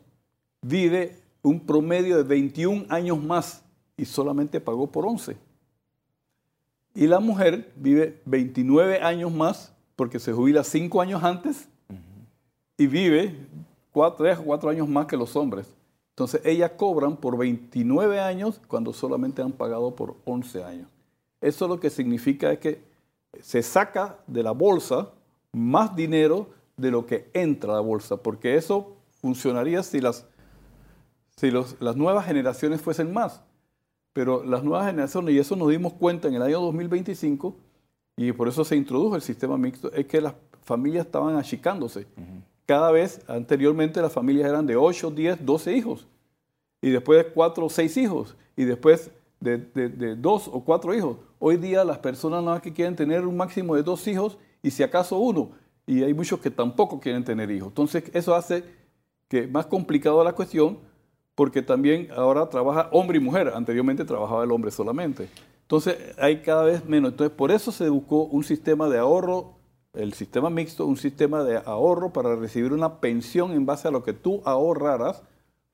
vive 0.61 1.17
un 1.41 1.59
promedio 1.59 2.17
de 2.17 2.23
21 2.23 2.85
años 2.89 3.21
más 3.21 3.63
y 3.97 4.05
solamente 4.05 4.59
pagó 4.59 4.87
por 4.87 5.05
11. 5.05 5.37
Y 6.95 7.07
la 7.07 7.19
mujer 7.19 7.71
vive 7.75 8.21
29 8.25 9.01
años 9.01 9.31
más 9.31 9.73
porque 9.99 10.17
se 10.17 10.31
jubila 10.31 10.63
5 10.63 11.01
años 11.01 11.21
antes 11.25 11.67
y 12.77 12.87
vive 12.87 13.35
3 13.91 14.39
o 14.39 14.43
4 14.45 14.69
años 14.69 14.87
más 14.87 15.07
que 15.07 15.17
los 15.17 15.35
hombres. 15.35 15.75
Entonces 16.11 16.39
ellas 16.45 16.71
cobran 16.77 17.17
por 17.17 17.37
29 17.37 18.17
años 18.21 18.61
cuando 18.69 18.93
solamente 18.93 19.41
han 19.41 19.51
pagado 19.51 19.93
por 19.97 20.15
11 20.23 20.63
años. 20.63 20.87
Eso 21.41 21.67
lo 21.67 21.81
que 21.81 21.89
significa 21.89 22.49
es 22.53 22.59
que 22.59 22.81
se 23.41 23.61
saca 23.61 24.19
de 24.25 24.41
la 24.41 24.51
bolsa 24.51 25.09
más 25.51 25.93
dinero 25.93 26.47
de 26.77 26.91
lo 26.91 27.05
que 27.05 27.29
entra 27.33 27.73
a 27.73 27.75
la 27.75 27.81
bolsa, 27.81 28.15
porque 28.15 28.55
eso 28.55 28.95
funcionaría 29.21 29.83
si 29.83 29.99
las 29.99 30.25
si 31.35 31.51
las 31.51 31.97
nuevas 31.97 32.25
generaciones 32.25 32.79
fuesen 32.79 33.11
más. 33.11 33.41
Pero 34.13 34.45
las 34.45 34.63
nuevas 34.63 34.85
generaciones, 34.85 35.35
y 35.35 35.39
eso 35.39 35.57
nos 35.57 35.67
dimos 35.67 35.91
cuenta 35.91 36.29
en 36.29 36.35
el 36.35 36.41
año 36.41 36.61
2025, 36.61 37.53
y 38.19 38.33
por 38.33 38.49
eso 38.49 38.65
se 38.65 38.75
introdujo 38.75 39.15
el 39.15 39.21
sistema 39.21 39.57
mixto, 39.57 39.93
es 39.93 40.05
que 40.05 40.19
las 40.19 40.33
familias 40.63 41.05
estaban 41.05 41.37
achicándose. 41.37 42.05
Cada 42.65 42.91
vez, 42.91 43.21
anteriormente, 43.29 44.01
las 44.01 44.11
familias 44.11 44.49
eran 44.49 44.67
de 44.67 44.75
8, 44.75 45.11
10, 45.11 45.45
12 45.45 45.73
hijos, 45.77 46.05
y 46.81 46.89
después 46.89 47.23
de 47.23 47.31
4 47.31 47.65
o 47.65 47.69
6 47.69 47.95
hijos, 47.95 48.35
y 48.57 48.65
después 48.65 49.09
de, 49.39 49.57
de, 49.57 50.17
2 50.17 50.49
o 50.51 50.65
4 50.65 50.93
hijos. 50.95 51.17
Hoy 51.39 51.55
día 51.55 51.85
las 51.85 51.99
personas 51.99 52.43
no 52.43 52.61
que 52.61 52.73
quieren 52.73 52.93
tener 52.93 53.25
un 53.25 53.37
máximo 53.37 53.77
de 53.77 53.83
2 53.83 54.07
hijos, 54.09 54.37
y 54.61 54.69
si 54.71 54.83
acaso 54.83 55.17
uno, 55.17 55.51
y 55.87 56.03
hay 56.03 56.13
muchos 56.13 56.41
que 56.41 56.51
tampoco 56.51 56.99
quieren 56.99 57.23
tener 57.23 57.49
hijos. 57.49 57.69
Entonces, 57.69 58.03
eso 58.13 58.35
hace 58.35 58.65
que 59.29 59.47
más 59.47 59.65
complicado 59.65 60.21
la 60.25 60.33
cuestión, 60.33 60.77
porque 61.35 61.61
también 61.61 62.09
ahora 62.13 62.49
trabaja 62.49 62.89
hombre 62.91 63.17
y 63.17 63.21
mujer, 63.21 63.53
anteriormente 63.55 64.03
trabajaba 64.03 64.43
el 64.43 64.51
hombre 64.51 64.71
solamente. 64.71 65.29
Entonces 65.69 66.15
hay 66.17 66.41
cada 66.41 66.63
vez 66.63 66.83
menos. 66.85 67.11
Entonces 67.11 67.35
por 67.37 67.51
eso 67.51 67.71
se 67.71 67.87
buscó 67.89 68.23
un 68.23 68.43
sistema 68.43 68.89
de 68.89 68.97
ahorro, 68.97 69.53
el 69.93 70.13
sistema 70.13 70.49
mixto, 70.49 70.87
un 70.87 70.97
sistema 70.97 71.43
de 71.43 71.57
ahorro 71.57 72.11
para 72.11 72.35
recibir 72.35 72.73
una 72.73 72.99
pensión 72.99 73.51
en 73.51 73.67
base 73.67 73.87
a 73.87 73.91
lo 73.91 74.01
que 74.01 74.13
tú 74.13 74.41
ahorraras 74.45 75.21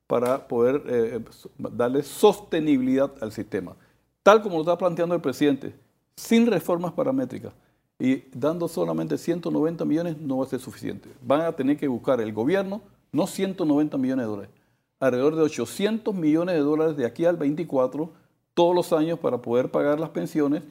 para 0.05 0.49
poder 0.49 0.83
eh, 0.87 1.23
darle 1.57 2.03
sostenibilidad 2.03 3.13
al 3.21 3.31
sistema. 3.31 3.77
Tal 4.21 4.41
como 4.41 4.55
lo 4.55 4.61
está 4.63 4.77
planteando 4.77 5.15
el 5.15 5.21
presidente, 5.21 5.73
sin 6.17 6.45
reformas 6.45 6.91
paramétricas 6.91 7.53
y 7.97 8.25
dando 8.37 8.67
solamente 8.67 9.17
190 9.17 9.85
millones 9.85 10.17
no 10.19 10.39
va 10.39 10.43
a 10.43 10.49
ser 10.49 10.59
suficiente. 10.59 11.09
Van 11.21 11.39
a 11.39 11.53
tener 11.53 11.77
que 11.77 11.87
buscar 11.87 12.19
el 12.19 12.33
gobierno, 12.33 12.81
no 13.13 13.27
190 13.27 13.97
millones 13.97 14.25
de 14.25 14.29
dólares, 14.29 14.51
alrededor 14.99 15.37
de 15.37 15.43
800 15.43 16.13
millones 16.13 16.55
de 16.55 16.61
dólares 16.61 16.97
de 16.97 17.05
aquí 17.05 17.23
al 17.23 17.37
24 17.37 18.25
todos 18.55 18.74
los 18.74 18.91
años 18.91 19.19
para 19.19 19.38
poder 19.38 19.69
pagar 19.69 20.00
las 20.00 20.09
pensiones 20.09 20.63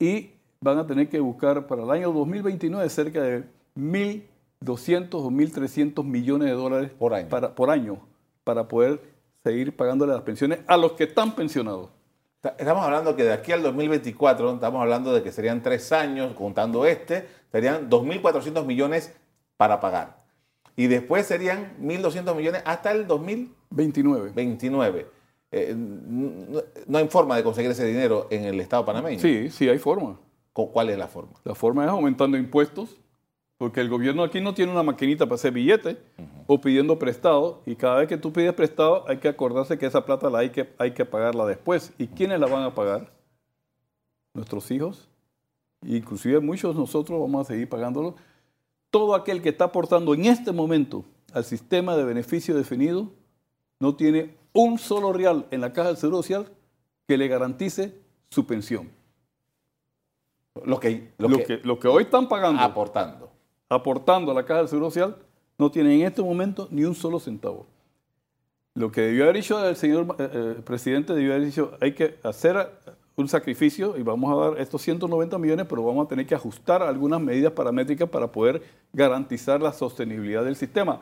y 0.00 0.30
van 0.60 0.78
a 0.78 0.86
tener 0.86 1.08
que 1.08 1.20
buscar 1.20 1.68
para 1.68 1.84
el 1.84 1.90
año 1.90 2.12
2029 2.12 2.88
cerca 2.88 3.22
de 3.22 3.44
1.200 3.76 5.08
o 5.12 5.30
1.300 5.30 6.04
millones 6.04 6.48
de 6.48 6.54
dólares 6.54 6.90
por 6.98 7.14
año. 7.14 7.28
Para, 7.28 7.54
por 7.54 7.70
año 7.70 7.98
para 8.42 8.66
poder 8.66 9.00
seguir 9.44 9.76
pagándole 9.76 10.12
las 10.12 10.22
pensiones 10.22 10.58
a 10.66 10.76
los 10.76 10.92
que 10.92 11.04
están 11.04 11.36
pensionados. 11.36 11.90
Estamos 12.42 12.82
hablando 12.84 13.14
que 13.14 13.22
de 13.22 13.32
aquí 13.32 13.52
al 13.52 13.62
2024, 13.62 14.54
estamos 14.54 14.80
hablando 14.80 15.12
de 15.12 15.22
que 15.22 15.30
serían 15.30 15.62
tres 15.62 15.92
años, 15.92 16.34
contando 16.34 16.86
este, 16.86 17.28
serían 17.52 17.88
2.400 17.88 18.64
millones 18.64 19.14
para 19.58 19.78
pagar 19.78 20.20
y 20.80 20.86
después 20.86 21.26
serían 21.26 21.76
1.200 21.82 22.34
millones 22.34 22.62
hasta 22.64 22.92
el 22.92 23.06
2029. 23.06 24.32
29. 24.34 25.19
Eh, 25.52 25.74
no, 25.76 26.98
hay 26.98 27.08
forma 27.08 27.36
de 27.36 27.42
conseguir 27.42 27.70
ese 27.70 27.84
dinero 27.84 28.28
en 28.30 28.44
el 28.44 28.60
Estado 28.60 28.84
panameño. 28.84 29.18
Sí, 29.18 29.50
sí 29.50 29.68
hay 29.68 29.78
forma. 29.78 30.18
¿Cuál 30.52 30.90
es 30.90 30.98
la 30.98 31.08
forma? 31.08 31.32
La 31.44 31.54
forma 31.54 31.84
es 31.84 31.90
aumentando 31.90 32.36
impuestos, 32.36 32.96
porque 33.56 33.80
el 33.80 33.88
gobierno 33.88 34.22
aquí 34.22 34.40
no 34.40 34.54
tiene 34.54 34.72
una 34.72 34.82
maquinita 34.82 35.26
para 35.26 35.36
hacer 35.36 35.52
billetes 35.52 35.96
o 36.46 36.60
pidiendo 36.60 36.98
prestado, 36.98 37.62
y 37.66 37.76
cada 37.76 37.98
vez 37.98 38.08
que 38.08 38.18
tú 38.18 38.32
pides 38.32 38.52
prestado 38.52 39.04
hay 39.08 39.18
que 39.18 39.28
acordarse 39.28 39.78
que 39.78 39.86
esa 39.86 40.04
plata 40.04 40.28
la 40.28 40.40
hay 40.40 40.50
que, 40.50 40.72
hay 40.78 40.92
que 40.92 41.04
pagarla 41.04 41.46
después. 41.46 41.92
¿Y 41.98 42.08
quiénes 42.08 42.40
la 42.40 42.46
van 42.46 42.64
a 42.64 42.74
pagar? 42.74 43.12
Nuestros 44.34 44.70
hijos. 44.70 45.08
Inclusive 45.82 46.40
muchos 46.40 46.74
de 46.74 46.80
nosotros 46.80 47.20
vamos 47.20 47.46
a 47.46 47.52
seguir 47.52 47.68
pagándolo 47.68 48.16
todo 48.90 49.14
aquel 49.14 49.40
que 49.40 49.48
está 49.48 49.66
aportando 49.66 50.14
en 50.14 50.26
este 50.26 50.52
momento 50.52 51.04
al 51.32 51.44
sistema 51.44 51.96
de 51.96 52.04
beneficio 52.04 52.56
definido 52.56 53.10
no 53.78 53.94
tiene 53.94 54.36
un 54.52 54.78
solo 54.78 55.12
real 55.12 55.46
en 55.50 55.60
la 55.60 55.72
caja 55.72 55.88
del 55.88 55.96
Seguro 55.96 56.22
Social 56.22 56.50
que 57.06 57.16
le 57.16 57.28
garantice 57.28 57.94
su 58.30 58.46
pensión. 58.46 58.90
Lo 60.64 60.80
que, 60.80 61.12
lo, 61.18 61.28
que, 61.38 61.60
lo 61.62 61.78
que, 61.78 61.88
hoy 61.88 62.04
están 62.04 62.28
pagando. 62.28 62.60
Aportando. 62.62 63.30
Aportando 63.68 64.32
a 64.32 64.34
la 64.34 64.44
caja 64.44 64.60
del 64.60 64.68
Seguro 64.68 64.90
Social 64.90 65.16
no 65.58 65.70
tiene 65.70 65.94
en 65.94 66.06
este 66.06 66.22
momento 66.22 66.68
ni 66.70 66.84
un 66.84 66.94
solo 66.94 67.20
centavo. 67.20 67.66
Lo 68.74 68.90
que 68.90 69.02
debió 69.02 69.24
haber 69.24 69.36
dicho 69.36 69.64
el 69.66 69.76
señor 69.76 70.16
eh, 70.18 70.30
eh, 70.32 70.62
presidente, 70.64 71.14
debió 71.14 71.32
haber 71.32 71.44
dicho, 71.44 71.76
hay 71.80 71.92
que 71.92 72.18
hacer 72.22 72.70
un 73.16 73.28
sacrificio 73.28 73.96
y 73.96 74.02
vamos 74.02 74.32
a 74.32 74.50
dar 74.50 74.60
estos 74.60 74.82
190 74.82 75.38
millones, 75.38 75.66
pero 75.68 75.84
vamos 75.84 76.06
a 76.06 76.08
tener 76.08 76.26
que 76.26 76.34
ajustar 76.34 76.82
algunas 76.82 77.20
medidas 77.20 77.52
paramétricas 77.52 78.08
para 78.08 78.30
poder 78.30 78.62
garantizar 78.92 79.60
la 79.60 79.72
sostenibilidad 79.72 80.44
del 80.44 80.56
sistema. 80.56 81.00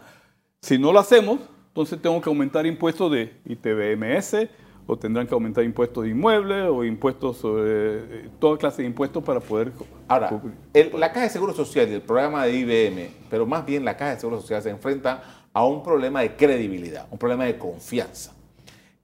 Si 0.60 0.78
no 0.78 0.92
lo 0.92 0.98
hacemos, 0.98 1.40
entonces 1.78 2.02
tengo 2.02 2.20
que 2.20 2.28
aumentar 2.28 2.66
impuestos 2.66 3.12
de 3.12 3.32
ITBMS 3.44 4.48
o 4.84 4.96
tendrán 4.98 5.28
que 5.28 5.34
aumentar 5.34 5.62
impuestos 5.62 6.02
de 6.02 6.10
inmuebles 6.10 6.68
o 6.68 6.82
impuestos 6.82 7.36
sobre 7.36 7.62
eh, 7.62 8.30
toda 8.40 8.58
clase 8.58 8.82
de 8.82 8.88
impuestos 8.88 9.22
para 9.22 9.38
poder... 9.38 9.70
Ahora, 10.08 10.42
la 10.74 11.12
Caja 11.12 11.26
de 11.26 11.30
Seguro 11.30 11.52
Social 11.52 11.88
y 11.88 11.94
el 11.94 12.02
programa 12.02 12.46
de 12.46 12.56
IBM, 12.56 13.10
pero 13.30 13.46
más 13.46 13.64
bien 13.64 13.84
la 13.84 13.96
Caja 13.96 14.14
de 14.14 14.20
Seguro 14.20 14.40
Social 14.40 14.60
se 14.60 14.70
enfrenta 14.70 15.22
a 15.52 15.64
un 15.64 15.84
problema 15.84 16.20
de 16.22 16.34
credibilidad, 16.34 17.06
un 17.12 17.18
problema 17.18 17.44
de 17.44 17.56
confianza. 17.56 18.34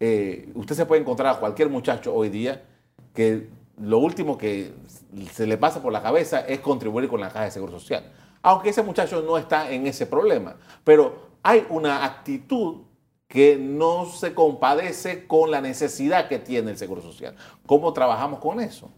Eh, 0.00 0.50
usted 0.54 0.75
se 0.75 0.85
puede 0.85 1.02
encontrar 1.02 1.37
a 1.37 1.38
cualquier 1.38 1.69
muchacho 1.69 2.12
hoy 2.12 2.28
día 2.28 2.64
que 3.14 3.50
lo 3.81 3.99
último 3.99 4.37
que 4.37 4.73
se 5.33 5.47
le 5.47 5.59
pasa 5.59 5.81
por 5.81 5.93
la 5.93 6.02
cabeza 6.02 6.40
es 6.40 6.59
contribuir 6.59 7.09
con 7.09 7.21
la 7.21 7.28
caja 7.28 7.45
de 7.45 7.52
seguro 7.52 7.78
social. 7.78 8.11
Aunque 8.43 8.71
ese 8.71 8.83
muchacho 8.83 9.23
no 9.23 9.38
está 9.38 9.71
en 9.71 9.87
ese 9.87 10.07
problema. 10.07 10.57
Pero 10.83 11.34
hay 11.44 11.66
una 11.68 12.04
actitud 12.04 12.78
que 13.28 13.56
no 13.58 14.06
se 14.06 14.34
compadece 14.34 15.26
con 15.26 15.50
la 15.50 15.60
necesidad 15.60 16.26
que 16.26 16.38
tiene 16.38 16.70
el 16.70 16.78
seguro 16.78 17.02
social. 17.02 17.36
¿Cómo 17.66 17.92
trabajamos 17.92 18.40
con 18.40 18.60
eso? 18.60 18.90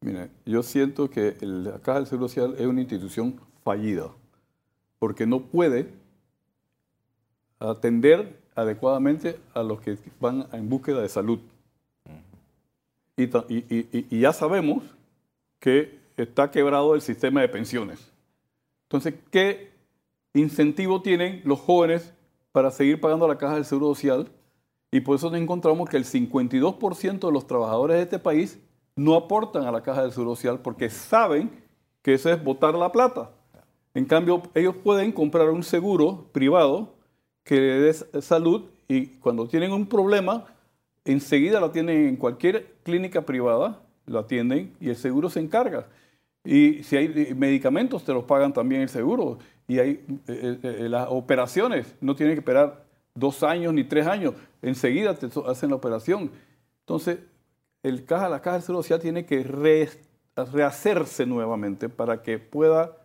Mire, 0.00 0.30
yo 0.46 0.62
siento 0.62 1.10
que 1.10 1.36
la 1.40 1.78
Caja 1.80 1.98
del 1.98 2.06
Seguro 2.06 2.28
Social 2.28 2.54
es 2.58 2.66
una 2.66 2.80
institución 2.80 3.38
fallida, 3.62 4.10
porque 4.98 5.26
no 5.26 5.40
puede 5.40 5.92
atender 7.58 8.40
adecuadamente 8.54 9.38
a 9.52 9.62
los 9.62 9.80
que 9.80 9.98
van 10.20 10.46
en 10.52 10.68
búsqueda 10.68 11.02
de 11.02 11.08
salud. 11.08 11.40
Y, 13.16 14.18
ya 14.18 14.32
sabemos 14.32 14.82
que 15.60 15.98
está 16.16 16.50
quebrado 16.50 16.94
el 16.94 17.02
sistema 17.02 17.42
de 17.42 17.48
pensiones. 17.48 18.10
Entonces, 18.84 19.14
¿qué 19.30 19.73
incentivo 20.34 21.00
tienen 21.00 21.40
los 21.44 21.60
jóvenes 21.60 22.12
para 22.52 22.70
seguir 22.70 23.00
pagando 23.00 23.26
la 23.26 23.38
caja 23.38 23.54
del 23.54 23.64
Seguro 23.64 23.94
Social? 23.94 24.28
Y 24.90 25.00
por 25.00 25.16
eso 25.16 25.30
nos 25.30 25.40
encontramos 25.40 25.88
que 25.88 25.96
el 25.96 26.04
52% 26.04 27.26
de 27.26 27.32
los 27.32 27.46
trabajadores 27.46 27.96
de 27.96 28.02
este 28.02 28.18
país 28.18 28.60
no 28.96 29.14
aportan 29.14 29.64
a 29.64 29.72
la 29.72 29.82
caja 29.82 30.02
del 30.02 30.12
Seguro 30.12 30.36
Social 30.36 30.60
porque 30.60 30.90
saben 30.90 31.50
que 32.02 32.14
eso 32.14 32.30
es 32.30 32.42
botar 32.42 32.74
la 32.74 32.92
plata. 32.92 33.30
En 33.94 34.04
cambio, 34.04 34.42
ellos 34.54 34.74
pueden 34.76 35.12
comprar 35.12 35.50
un 35.50 35.62
seguro 35.62 36.26
privado 36.32 36.94
que 37.44 37.60
les 37.60 38.12
dé 38.12 38.22
salud 38.22 38.64
y 38.88 39.06
cuando 39.06 39.46
tienen 39.46 39.72
un 39.72 39.86
problema, 39.86 40.44
enseguida 41.04 41.60
lo 41.60 41.66
atienden 41.66 42.08
en 42.08 42.16
cualquier 42.16 42.74
clínica 42.82 43.22
privada, 43.22 43.80
lo 44.06 44.18
atienden 44.18 44.74
y 44.80 44.90
el 44.90 44.96
seguro 44.96 45.30
se 45.30 45.40
encarga. 45.40 45.86
Y 46.44 46.82
si 46.82 46.96
hay 46.96 47.34
medicamentos, 47.34 48.04
te 48.04 48.12
los 48.12 48.24
pagan 48.24 48.52
también 48.52 48.82
el 48.82 48.88
seguro. 48.88 49.38
Y 49.66 49.78
hay 49.78 49.90
eh, 49.90 49.98
eh, 50.28 50.58
eh, 50.62 50.88
las 50.88 51.08
operaciones, 51.08 51.94
no 52.00 52.14
tienen 52.14 52.34
que 52.34 52.40
esperar 52.40 52.84
dos 53.14 53.42
años 53.42 53.72
ni 53.72 53.84
tres 53.84 54.06
años. 54.06 54.34
Enseguida 54.60 55.14
te 55.14 55.28
hacen 55.46 55.70
la 55.70 55.76
operación. 55.76 56.30
Entonces, 56.80 57.20
el 57.82 58.04
caja, 58.04 58.28
la 58.28 58.40
caja 58.40 58.56
del 58.56 58.62
Seguro 58.62 58.82
Social 58.82 59.00
tiene 59.00 59.24
que 59.24 59.42
rehacerse 60.36 61.26
nuevamente 61.26 61.88
para 61.88 62.22
que 62.22 62.38
pueda 62.38 62.98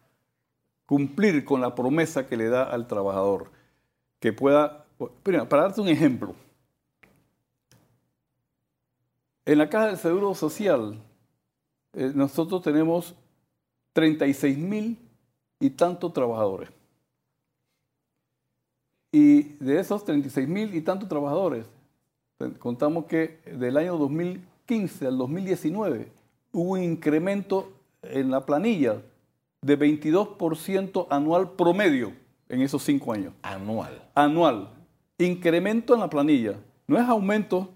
cumplir 0.85 1.45
con 1.45 1.61
la 1.61 1.75
promesa 1.75 2.27
que 2.27 2.37
le 2.37 2.49
da 2.49 2.63
al 2.63 2.87
trabajador. 2.87 3.51
Que 4.19 4.33
pueda, 4.33 4.85
para 5.23 5.63
darte 5.63 5.81
un 5.81 5.87
ejemplo, 5.87 6.35
en 9.45 9.57
la 9.57 9.69
caja 9.69 9.87
del 9.87 9.97
Seguro 9.97 10.35
Social 10.35 11.01
nosotros 11.93 12.61
tenemos 12.61 13.15
36 13.93 14.57
mil 14.57 15.08
y 15.59 15.69
tantos 15.71 16.13
trabajadores. 16.13 16.69
Y 19.11 19.43
de 19.63 19.79
esos 19.79 20.05
36 20.05 20.47
mil 20.47 20.75
y 20.75 20.81
tantos 20.81 21.09
trabajadores, 21.09 21.65
contamos 22.59 23.05
que 23.05 23.39
del 23.45 23.77
año 23.77 23.97
2015 23.97 25.07
al 25.07 25.17
2019 25.17 26.11
hubo 26.53 26.71
un 26.71 26.83
incremento 26.83 27.71
en 28.03 28.31
la 28.31 28.45
planilla 28.45 29.01
de 29.61 29.77
22% 29.77 31.07
anual 31.09 31.51
promedio 31.51 32.13
en 32.47 32.61
esos 32.61 32.83
cinco 32.83 33.13
años. 33.13 33.33
Anual. 33.41 34.01
Anual. 34.15 34.69
Incremento 35.17 35.93
en 35.93 35.99
la 35.99 36.09
planilla. 36.09 36.55
No 36.87 36.97
es 36.97 37.07
aumento, 37.07 37.69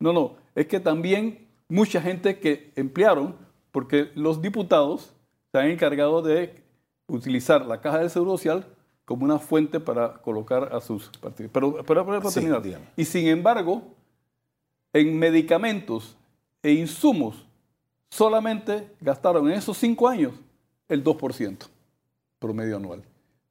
no, 0.00 0.12
no. 0.12 0.36
Es 0.54 0.66
que 0.66 0.80
también 0.80 1.46
mucha 1.68 2.00
gente 2.00 2.38
que 2.38 2.72
emplearon, 2.76 3.36
porque 3.70 4.10
los 4.14 4.42
diputados 4.42 5.14
se 5.52 5.58
han 5.58 5.70
encargado 5.70 6.22
de 6.22 6.62
utilizar 7.08 7.66
la 7.66 7.80
caja 7.80 7.98
de 7.98 8.08
seguro 8.08 8.32
social 8.32 8.64
como 9.04 9.24
una 9.24 9.38
fuente 9.38 9.80
para 9.80 10.18
colocar 10.18 10.74
a 10.74 10.80
sus 10.80 11.08
partidos. 11.18 11.50
Pero, 11.52 11.82
pero, 11.84 12.06
para 12.06 12.20
terminar. 12.30 12.62
Y 12.96 13.04
sin 13.04 13.26
embargo, 13.26 13.82
en 14.92 15.18
medicamentos 15.18 16.16
e 16.62 16.72
insumos 16.72 17.46
solamente 18.10 18.88
gastaron 19.00 19.48
en 19.48 19.54
esos 19.54 19.76
cinco 19.78 20.08
años 20.08 20.34
el 20.88 21.02
2% 21.02 21.66
promedio 22.38 22.76
anual. 22.76 23.02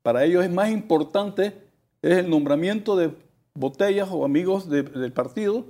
Para 0.02 0.24
ellos 0.24 0.44
es 0.44 0.52
más 0.52 0.70
importante 0.70 1.68
es 2.02 2.18
el 2.18 2.30
nombramiento 2.30 2.96
de 2.96 3.12
botellas 3.54 4.10
o 4.12 4.24
amigos 4.24 4.70
del 4.70 5.12
partido 5.12 5.66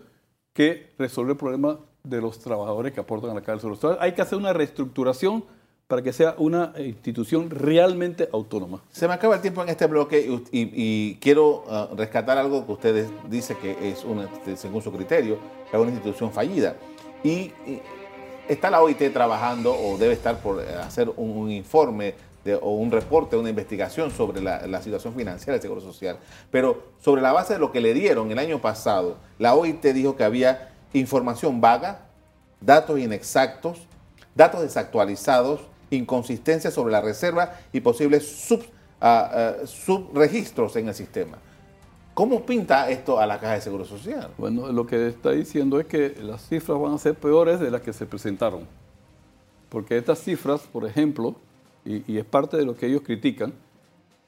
que 0.53 0.93
resolver 0.97 1.31
el 1.31 1.37
problema 1.37 1.79
de 2.03 2.21
los 2.21 2.39
trabajadores 2.39 2.93
que 2.93 2.99
aportan 2.99 3.31
a 3.31 3.35
la 3.35 3.41
cárcel. 3.41 3.71
Hay 3.99 4.13
que 4.13 4.21
hacer 4.21 4.37
una 4.37 4.53
reestructuración 4.53 5.45
para 5.87 6.01
que 6.01 6.11
sea 6.11 6.35
una 6.37 6.73
institución 6.77 7.49
realmente 7.49 8.27
autónoma. 8.33 8.83
Se 8.91 9.07
me 9.07 9.13
acaba 9.13 9.35
el 9.35 9.41
tiempo 9.41 9.63
en 9.63 9.69
este 9.69 9.87
bloque 9.87 10.41
y, 10.51 11.15
quiero 11.15 11.63
uh, 11.63 11.95
rescatar 11.95 12.37
algo 12.37 12.65
que 12.65 12.71
ustedes 12.73 13.07
dicen 13.29 13.57
que 13.61 13.91
es, 13.91 14.03
una, 14.03 14.25
este, 14.25 14.57
según 14.57 14.81
su 14.81 14.91
criterio, 14.91 15.37
es 15.71 15.79
una 15.79 15.89
institución 15.89 16.31
fallida. 16.31 16.75
Y, 17.23 17.53
está 18.49 18.69
la 18.69 18.81
OIT 18.81 19.13
trabajando 19.13 19.73
o 19.73 19.97
debe 19.97 20.13
estar 20.13 20.39
por 20.39 20.59
hacer 20.61 21.09
un, 21.15 21.51
informe 21.51 22.15
o 22.61 22.75
un 22.75 22.91
reporte, 22.91 23.35
una 23.35 23.49
investigación 23.49 24.11
sobre 24.11 24.41
la, 24.41 24.81
situación 24.81 25.13
financiera 25.13 25.53
del 25.53 25.61
Seguro 25.61 25.79
Social. 25.79 26.17
Pero 26.51 26.83
sobre 26.99 27.21
la 27.21 27.31
base 27.31 27.53
de 27.53 27.59
lo 27.59 27.71
que 27.71 27.79
le 27.79 27.93
dieron 27.93 28.29
el 28.31 28.39
año 28.39 28.59
pasado, 28.59 29.17
la 29.39 29.55
OIT 29.55 29.85
dijo 29.87 30.17
que 30.17 30.25
había 30.25 30.69
información 30.93 31.61
vaga, 31.61 32.07
datos 32.59 32.99
inexactos, 32.99 33.79
datos 34.35 34.61
desactualizados, 34.61 35.61
inconsistencias 35.89 36.73
sobre 36.73 36.91
la 36.91 37.01
reserva 37.01 37.59
y 37.71 37.81
posibles 37.81 38.51
ah, 39.01 39.31
ah, 39.31 39.53
subregistros 39.65 40.75
en 40.75 40.87
el 40.89 40.93
sistema. 40.93 41.37
¿Cómo 42.17 42.43
pinta 42.47 42.89
esto 42.89 43.19
a 43.19 43.27
la 43.27 43.39
Caja 43.39 43.53
de 43.53 43.61
Seguro 43.61 43.85
Social? 43.85 44.31
Bueno, 44.39 44.71
lo 44.71 44.87
que 44.87 45.07
está 45.07 45.31
diciendo 45.31 45.79
es 45.79 45.85
que 45.85 46.15
las 46.19 46.47
cifras 46.47 46.79
van 46.79 46.93
a 46.93 46.97
ser 46.97 47.13
peores 47.13 47.59
de 47.59 47.69
las 47.69 47.81
que 47.81 47.93
se 47.93 48.07
presentaron. 48.07 48.67
Porque 49.69 49.97
estas 49.97 50.17
cifras, 50.19 50.61
por 50.61 50.85
ejemplo, 50.85 51.35
y, 51.85 52.17
es 52.17 52.25
parte 52.25 52.57
de 52.57 52.65
lo 52.65 52.75
que 52.75 52.87
ellos 52.87 53.01
critican, 53.03 53.53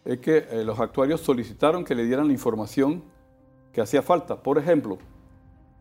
es 0.06 0.20
que 0.20 0.46
eh, 0.52 0.64
los 0.64 0.80
actuarios 0.80 1.22
solicitaron 1.22 1.84
que 1.84 1.96
le 1.96 2.06
dieran 2.06 2.28
la 2.28 2.34
información 2.34 3.02
que 3.74 3.82
hacía 3.82 4.04
falta. 4.04 4.36
Por 4.36 4.60
ejemplo, 4.60 5.00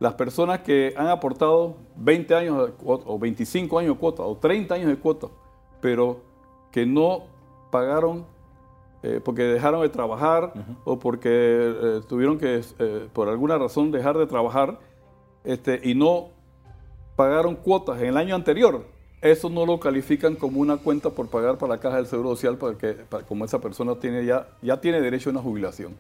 las 0.01 0.15
personas 0.15 0.61
que 0.61 0.95
han 0.97 1.09
aportado 1.09 1.77
20 1.97 2.35
años 2.35 2.71
o 2.85 3.19
25 3.19 3.79
años 3.79 3.95
de 3.97 4.01
cuota 4.01 4.23
o 4.23 4.37
30 4.37 4.75
años 4.75 4.89
de 4.89 4.97
cuota, 4.97 5.29
pero 5.81 6.21
que 6.71 6.87
no 6.87 7.25
pagaron 7.71 8.25
eh, 9.03 9.21
porque 9.25 9.43
dejaron 9.45 9.83
de 9.83 9.89
trabajar 9.91 10.53
o 10.85 10.99
porque 10.99 11.31
eh, 11.31 12.01
tuvieron 12.09 12.37
que, 12.37 12.63
eh, 12.79 13.09
por 13.13 13.29
alguna 13.29 13.57
razón, 13.57 13.93
dejar 13.93 14.19
de 14.19 14.27
trabajar 14.27 14.81
este, 15.45 15.81
y 15.85 15.95
no 15.95 16.31
pagaron 17.15 17.55
cuotas 17.55 18.01
en 18.01 18.09
el 18.09 18.17
año 18.17 18.35
anterior, 18.35 18.85
eso 19.21 19.51
no 19.51 19.67
lo 19.67 19.79
califican 19.79 20.35
como 20.35 20.61
una 20.61 20.79
cuenta 20.79 21.11
por 21.11 21.29
pagar 21.29 21.59
para 21.59 21.75
la 21.75 21.81
caja 21.81 21.97
del 21.97 22.07
Seguro 22.07 22.31
Social, 22.31 22.57
porque 22.57 22.97
como 23.29 23.45
esa 23.45 23.61
persona 23.61 23.95
tiene 23.97 24.25
ya, 24.25 24.49
ya 24.63 24.81
tiene 24.81 25.01
derecho 25.01 25.31
a 25.31 25.33
una 25.33 25.43
jubilación. 25.43 25.95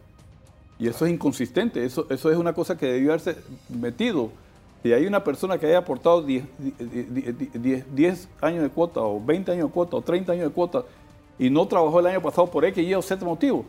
Y 0.80 0.88
eso 0.88 1.06
es 1.06 1.12
inconsistente, 1.12 1.84
eso, 1.84 2.06
eso 2.10 2.30
es 2.30 2.36
una 2.36 2.52
cosa 2.52 2.76
que 2.76 2.86
debió 2.86 3.10
haberse 3.10 3.36
metido. 3.68 4.30
Si 4.82 4.92
hay 4.92 5.06
una 5.06 5.24
persona 5.24 5.58
que 5.58 5.66
haya 5.66 5.78
aportado 5.78 6.22
10, 6.22 6.44
años 8.40 8.62
de 8.62 8.68
cuota, 8.70 9.00
o 9.00 9.20
20 9.20 9.52
años 9.52 9.66
de 9.66 9.72
cuota, 9.72 9.96
o 9.96 10.02
30 10.02 10.32
años 10.32 10.44
de 10.44 10.50
cuota, 10.50 10.84
y 11.38 11.50
no 11.50 11.66
trabajó 11.66 12.00
el 12.00 12.06
año 12.06 12.22
pasado 12.22 12.48
por 12.48 12.64
X, 12.64 12.86
Y 12.86 12.94
o 12.94 13.02
Z 13.02 13.24
motivo, 13.24 13.64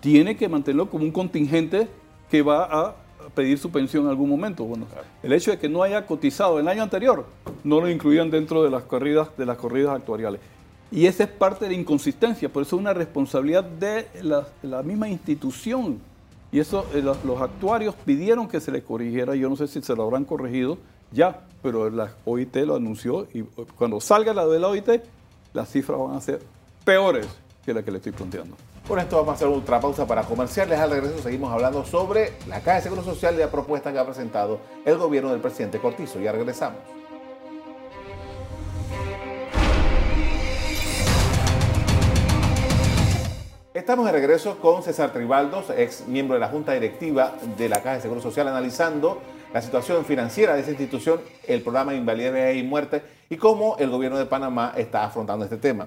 tiene 0.00 0.36
que 0.36 0.48
mantenerlo 0.48 0.90
como 0.90 1.04
un 1.04 1.10
contingente 1.10 1.88
que 2.30 2.42
va 2.42 2.64
a 2.64 2.94
pedir 3.34 3.58
su 3.58 3.70
pensión 3.70 4.04
en 4.04 4.10
algún 4.10 4.28
momento. 4.28 4.64
Bueno, 4.64 4.86
el 5.22 5.32
hecho 5.32 5.50
de 5.50 5.58
que 5.58 5.68
no 5.68 5.82
haya 5.82 6.06
cotizado 6.06 6.60
el 6.60 6.68
año 6.68 6.82
anterior, 6.82 7.24
no 7.64 7.80
lo 7.80 7.88
incluían 7.88 8.30
dentro 8.30 8.62
de 8.62 8.70
las 8.70 8.82
corridas, 8.84 9.28
de 9.36 9.46
las 9.46 9.56
corridas 9.56 9.96
actuariales. 9.96 10.40
Y 10.92 11.06
esa 11.06 11.24
es 11.24 11.30
parte 11.30 11.64
de 11.64 11.72
la 11.72 11.80
inconsistencia, 11.80 12.48
por 12.48 12.62
eso 12.62 12.76
es 12.76 12.80
una 12.80 12.92
responsabilidad 12.92 13.64
de 13.64 14.06
la 14.62 14.82
misma 14.82 15.08
institución 15.08 15.98
y 16.56 16.60
eso 16.60 16.86
eh, 16.94 17.02
los, 17.02 17.42
actuarios 17.42 17.94
pidieron 18.06 18.48
que 18.48 18.60
se 18.60 18.72
le 18.72 18.82
corrigiera, 18.82 19.34
yo 19.34 19.50
no 19.50 19.56
sé 19.56 19.68
si 19.68 19.82
se 19.82 19.94
lo 19.94 20.04
habrán 20.04 20.24
corregido 20.24 20.78
ya, 21.12 21.42
pero 21.62 21.90
la 21.90 22.14
OIT 22.24 22.56
lo 22.64 22.76
anunció 22.76 23.28
y 23.34 23.40
eh, 23.40 23.46
cuando 23.76 24.00
salga 24.00 24.32
la 24.32 24.46
de 24.46 24.58
la 24.58 24.68
OIT, 24.68 24.88
las 25.52 25.68
cifras 25.68 25.98
van 25.98 26.16
a 26.16 26.20
ser 26.22 26.40
peores 26.82 27.28
que 27.62 27.74
la 27.74 27.82
que 27.82 27.90
le 27.90 27.98
estoy 27.98 28.12
planteando. 28.12 28.56
Con 28.88 28.98
esto 28.98 29.16
vamos 29.16 29.32
a 29.32 29.34
hacer 29.34 29.48
otra 29.48 29.80
pausa 29.80 30.06
para 30.06 30.22
comerciales. 30.22 30.78
Al 30.78 30.92
regreso 30.92 31.18
seguimos 31.18 31.52
hablando 31.52 31.84
sobre 31.84 32.32
la 32.48 32.60
Caja 32.60 32.76
de 32.76 32.82
Seguro 32.84 33.04
Social 33.04 33.34
y 33.34 33.38
la 33.38 33.50
propuesta 33.50 33.92
que 33.92 33.98
ha 33.98 34.06
presentado 34.06 34.58
el 34.86 34.96
gobierno 34.96 35.32
del 35.32 35.40
presidente 35.40 35.78
Cortizo. 35.78 36.20
Ya 36.20 36.32
regresamos. 36.32 36.78
Estamos 43.86 44.06
de 44.06 44.10
regreso 44.10 44.58
con 44.58 44.82
César 44.82 45.12
Tribaldos, 45.12 45.70
ex 45.70 46.08
miembro 46.08 46.34
de 46.34 46.40
la 46.40 46.48
Junta 46.48 46.72
Directiva 46.72 47.36
de 47.56 47.68
la 47.68 47.76
Caja 47.76 47.94
de 47.94 48.00
Seguro 48.00 48.20
Social, 48.20 48.48
analizando 48.48 49.22
la 49.54 49.62
situación 49.62 50.04
financiera 50.04 50.54
de 50.56 50.62
esa 50.62 50.70
institución, 50.70 51.20
el 51.46 51.62
programa 51.62 51.92
de 51.92 51.98
invalidez 51.98 52.56
y 52.56 52.64
muerte 52.64 53.02
y 53.30 53.36
cómo 53.36 53.76
el 53.78 53.88
gobierno 53.88 54.18
de 54.18 54.26
Panamá 54.26 54.72
está 54.76 55.04
afrontando 55.04 55.44
este 55.44 55.58
tema. 55.58 55.86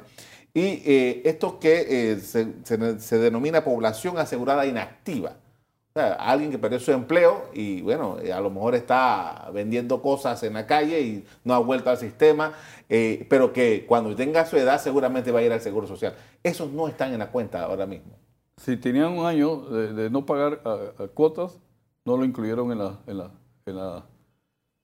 Y 0.54 0.82
eh, 0.86 1.24
esto 1.26 1.60
que 1.60 2.14
eh, 2.14 2.20
se 2.22 3.18
denomina 3.18 3.66
población 3.66 4.18
asegurada 4.18 4.66
inactiva 4.66 5.34
alguien 5.96 6.52
que 6.52 6.58
perdió 6.58 6.80
su 6.80 6.92
empleo 6.92 7.50
y 7.54 7.82
bueno, 7.82 8.18
eh, 8.22 8.32
a 8.32 8.40
lo 8.40 8.50
mejor 8.50 8.76
está 8.76 9.50
vendiendo 9.54 10.02
cosas 10.02 10.42
en 10.44 10.54
la 10.54 10.66
calle 10.66 11.02
y 11.02 11.26
no 11.44 11.54
ha 11.54 11.60
vuelto 11.60 11.90
al 11.90 11.98
sistema, 11.98 12.54
eh, 12.88 13.26
pero 13.30 13.52
que 13.52 13.86
cuando 13.86 14.16
tenga 14.16 14.46
su 14.46 14.58
edad 14.58 14.80
seguramente 14.80 15.32
va 15.32 15.40
a 15.40 15.44
ir 15.44 15.52
al 15.52 15.62
Seguro 15.62 15.88
Social. 15.88 16.16
Esos 16.44 16.72
no 16.72 16.88
están 16.88 17.14
en 17.14 17.20
la 17.20 17.32
cuenta 17.32 17.64
ahora 17.64 17.86
mismo. 17.86 18.18
Si 18.58 18.78
tenían 18.78 19.18
un 19.18 19.26
año 19.26 19.58
de, 19.58 20.10
no 20.10 20.26
pagar 20.26 20.62
cuotas, 21.14 21.60
no 22.06 22.18
lo 22.18 22.26
incluyeron 22.26 22.72
en 22.72 22.78
la, 22.78 23.00
en 23.08 23.18
la, 23.78 24.06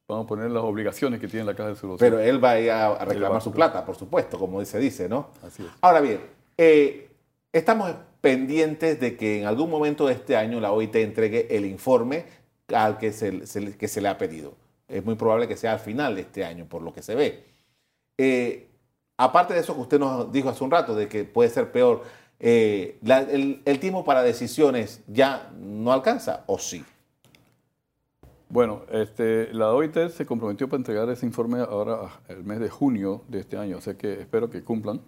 vamos 0.07 0.25
a 0.25 0.27
poner 0.27 0.51
las 0.51 0.63
obligaciones 0.63 1.19
que 1.19 1.27
tiene 1.27 1.45
la 1.45 1.55
Caja 1.55 1.69
de 1.69 1.75
Seguro 1.75 1.97
Social. 1.97 2.11
Pero 2.11 2.23
él 2.23 2.43
va 2.43 2.51
a 2.51 2.59
ir 2.59 2.71
a 2.71 3.05
reclamar 3.05 3.41
su 3.41 3.51
plata, 3.51 3.85
por 3.85 3.95
supuesto, 3.95 4.39
como 4.39 4.63
se 4.63 4.79
dice, 4.79 5.09
¿no? 5.09 5.29
Así 5.43 5.63
es. 5.63 5.69
Ahora 5.81 6.01
bien, 6.01 6.21
eh, 6.57 7.09
estamos 7.51 7.93
pendientes 8.25 8.99
de 8.99 9.17
que 9.17 9.39
en 9.39 9.45
algún 9.45 9.69
momento 9.69 10.07
de 10.07 10.13
este 10.13 10.35
año 10.35 10.59
la 10.59 10.71
OIT 10.71 10.95
entregue 10.95 11.55
el 11.55 11.63
informe 11.63 12.25
al 12.73 12.97
que 12.97 13.13
se, 13.13 13.41
que 13.77 13.87
se 13.87 14.01
le 14.01 14.07
ha 14.07 14.17
pedido. 14.17 14.55
Es 14.87 15.05
muy 15.05 15.13
probable 15.13 15.47
que 15.47 15.55
sea 15.55 15.73
al 15.73 15.79
final 15.79 16.15
de 16.15 16.21
este 16.21 16.43
año, 16.43 16.65
por 16.65 16.81
lo 16.81 16.91
que 16.91 17.03
se 17.03 17.13
ve. 17.13 17.43
Eh, 18.17 18.67
aparte 19.15 19.53
de 19.53 19.59
eso 19.59 19.75
que 19.75 19.81
usted 19.81 19.99
nos 19.99 20.31
dijo 20.31 20.49
hace 20.49 20.63
un 20.63 20.71
rato, 20.71 20.95
de 20.95 21.07
que 21.07 21.23
puede 21.23 21.51
ser 21.51 21.71
peor, 21.71 22.01
eh, 22.39 22.97
el, 23.63 23.79
tiempo 23.79 24.03
para 24.03 24.23
decisiones 24.23 25.03
ya 25.05 25.51
no 25.59 25.93
alcanza, 25.93 26.45
¿o 26.47 26.57
sí? 26.57 26.83
Bueno, 28.49 28.85
este, 28.91 29.53
la 29.53 29.71
OIT 29.71 30.09
se 30.09 30.25
comprometió 30.25 30.67
para 30.67 30.79
entregar 30.79 31.07
ese 31.11 31.27
informe 31.27 31.59
ahora 31.59 32.09
el 32.27 32.43
mes 32.43 32.59
de 32.59 32.71
junio 32.71 33.21
de 33.27 33.41
este 33.41 33.55
año, 33.55 33.77
o 33.77 33.81
sea 33.81 33.95
que 33.95 34.13
espero 34.13 34.49
que 34.49 34.63
cumplan. 34.63 34.99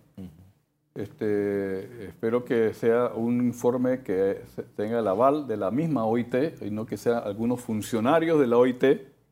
Este, 0.97 2.07
espero 2.07 2.43
que 2.43 2.73
sea 2.73 3.11
un 3.13 3.45
informe 3.45 4.01
que 4.01 4.41
tenga 4.75 4.97
el 4.97 5.07
aval 5.07 5.45
de 5.45 5.55
la 5.55 5.69
misma 5.69 6.05
OIT 6.05 6.63
y 6.63 6.71
no 6.71 6.87
que 6.87 6.97
sean 6.97 7.21
algunos 7.23 7.61
funcionarios 7.61 8.39
de 8.39 8.47
la 8.47 8.57
OIT 8.57 8.81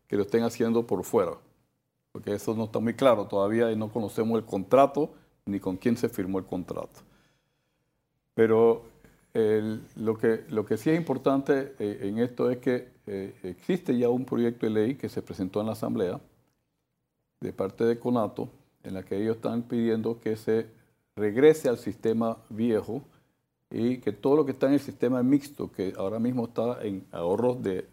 que 0.07 0.15
lo 0.15 0.21
estén 0.21 0.43
haciendo 0.43 0.85
por 0.85 1.03
fuera, 1.03 1.31
porque 2.11 2.35
eso 2.35 2.53
no 2.53 2.65
está 2.65 2.77
muy 2.77 2.93
claro 2.93 3.25
todavía 3.25 3.71
y 3.71 3.75
no 3.75 3.89
conocemos 3.89 4.37
el 4.37 4.45
contrato 4.45 5.15
ni 5.47 5.59
con 5.59 5.77
quién 5.77 5.97
se 5.97 6.07
firmó 6.07 6.37
el 6.37 6.45
contrato. 6.45 6.99
Pero 8.35 8.83
lo, 9.95 10.17
que, 10.19 10.77
sí 10.77 10.91
es 10.91 10.97
importante 10.97 11.73
eh, 11.79 12.01
en 12.03 12.19
esto 12.19 12.51
es 12.51 12.59
que 12.59 12.89
eh, 13.07 13.33
existe 13.41 13.97
ya 13.97 14.09
un 14.09 14.23
proyecto 14.23 14.67
de 14.67 14.71
ley 14.71 14.95
que 14.97 15.09
se 15.09 15.23
presentó 15.23 15.61
en 15.61 15.65
la 15.65 15.71
Asamblea 15.71 16.21
de 17.41 17.53
parte 17.53 17.85
de 17.85 17.97
CONATO, 17.97 18.49
en 18.83 18.93
la 18.93 19.01
que 19.01 19.17
ellos 19.17 19.37
están 19.37 19.63
pidiendo 19.63 20.19
que 20.19 20.35
se 20.35 20.84
regrese 21.15 21.69
al 21.69 21.77
sistema 21.77 22.37
viejo 22.49 23.01
y 23.69 23.97
que 23.97 24.11
todo 24.11 24.35
lo 24.35 24.45
que 24.45 24.51
está 24.51 24.67
en 24.67 24.73
el 24.73 24.79
sistema 24.79 25.23
mixto, 25.23 25.71
que 25.71 25.93
ahora 25.97 26.19
mismo 26.19 26.45
está 26.45 26.83
en 26.83 27.05
ahorros 27.11 27.61
de, 27.63 27.87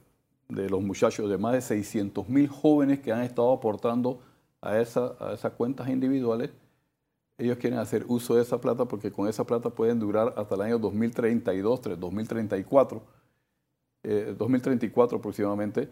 los 0.48 0.82
muchachos, 0.82 1.30
de 1.30 1.38
más 1.38 1.54
de 1.54 1.60
600 1.62 2.28
mil 2.28 2.48
jóvenes 2.48 3.00
que 3.00 3.12
han 3.12 3.22
estado 3.22 3.52
aportando 3.52 4.20
a, 4.60 4.72
a 4.72 4.80
esas 4.80 5.52
cuentas 5.56 5.88
individuales, 5.88 6.50
ellos 7.38 7.56
quieren 7.58 7.78
hacer 7.78 8.04
uso 8.08 8.34
de 8.34 8.42
esa 8.42 8.60
plata 8.60 8.84
porque 8.84 9.10
con 9.10 9.28
esa 9.28 9.44
plata 9.44 9.70
pueden 9.70 9.98
durar 9.98 10.34
hasta 10.36 10.54
el 10.54 10.60
año 10.60 10.78
2032, 10.78 11.80
2034, 11.98 13.02
2034 14.36 15.18
aproximadamente, 15.18 15.88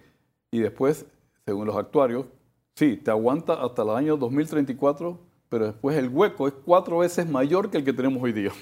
y 0.51 0.59
después, 0.61 1.07
según 1.47 1.67
los 1.67 1.77
actuarios, 1.77 2.27
sí, 2.75 2.97
te 2.97 3.11
aguanta 3.11 3.55
hasta 3.55 3.83
el 3.83 3.91
año 3.91 4.17
2034 4.17 5.30
pero 5.51 5.67
después 5.67 5.99
el 5.99 6.09
hueco 6.09 6.49
es 6.49 6.55
cuatro 6.65 6.99
veces 6.99 7.29
mayor 7.29 7.71
que 7.71 7.77
el 7.77 7.85
que 7.85 7.93
tenemos 7.93 8.23
hoy 8.23 8.33
día. 8.33 8.53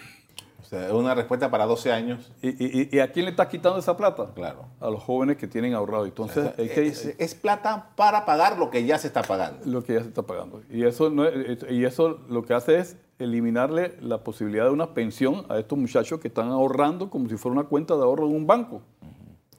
O 0.61 0.64
sea, 0.64 0.87
es 0.87 0.92
una 0.92 1.14
respuesta 1.14 1.51
para 1.51 1.66
12 1.66 1.92
años. 1.92 2.33
¿Y, 2.42 2.98
a 2.98 3.12
quién 3.12 3.27
le 3.27 3.31
estás 3.31 3.46
quitando 3.46 3.79
esa 3.79 3.96
plata? 3.96 4.33
Claro. 4.35 4.66
A 4.81 4.90
los 4.90 5.03
jóvenes 5.03 5.37
que 5.37 5.46
tienen 5.46 5.72
ahorrado. 5.74 6.05
Entonces, 6.05 6.51
es, 6.59 7.35
plata 7.35 7.92
para 7.94 8.24
pagar 8.27 8.59
lo 8.59 8.68
que 8.68 8.85
ya 8.85 8.98
se 8.98 9.07
está 9.07 9.22
pagando. 9.22 9.64
Lo 9.64 9.85
que 9.85 9.94
ya 9.94 10.01
se 10.01 10.09
está 10.09 10.22
pagando. 10.22 10.62
Y 10.68 10.85
eso, 10.85 11.11
no 11.11 11.24
y 11.70 11.85
eso 11.85 12.20
lo 12.29 12.42
que 12.42 12.55
hace 12.55 12.79
es 12.79 12.96
eliminarle 13.18 13.96
la 14.01 14.24
posibilidad 14.24 14.64
de 14.64 14.70
una 14.70 14.94
pensión 14.94 15.46
a 15.48 15.59
estos 15.59 15.79
muchachos 15.79 16.20
que 16.20 16.29
están 16.29 16.48
ahorrando 16.48 17.09
como 17.09 17.29
si 17.29 17.37
fuera 17.37 17.61
una 17.61 17.68
cuenta 17.68 17.96
de 17.96 18.03
ahorro 18.03 18.27
en 18.27 18.35
un 18.35 18.46
banco. 18.46 18.83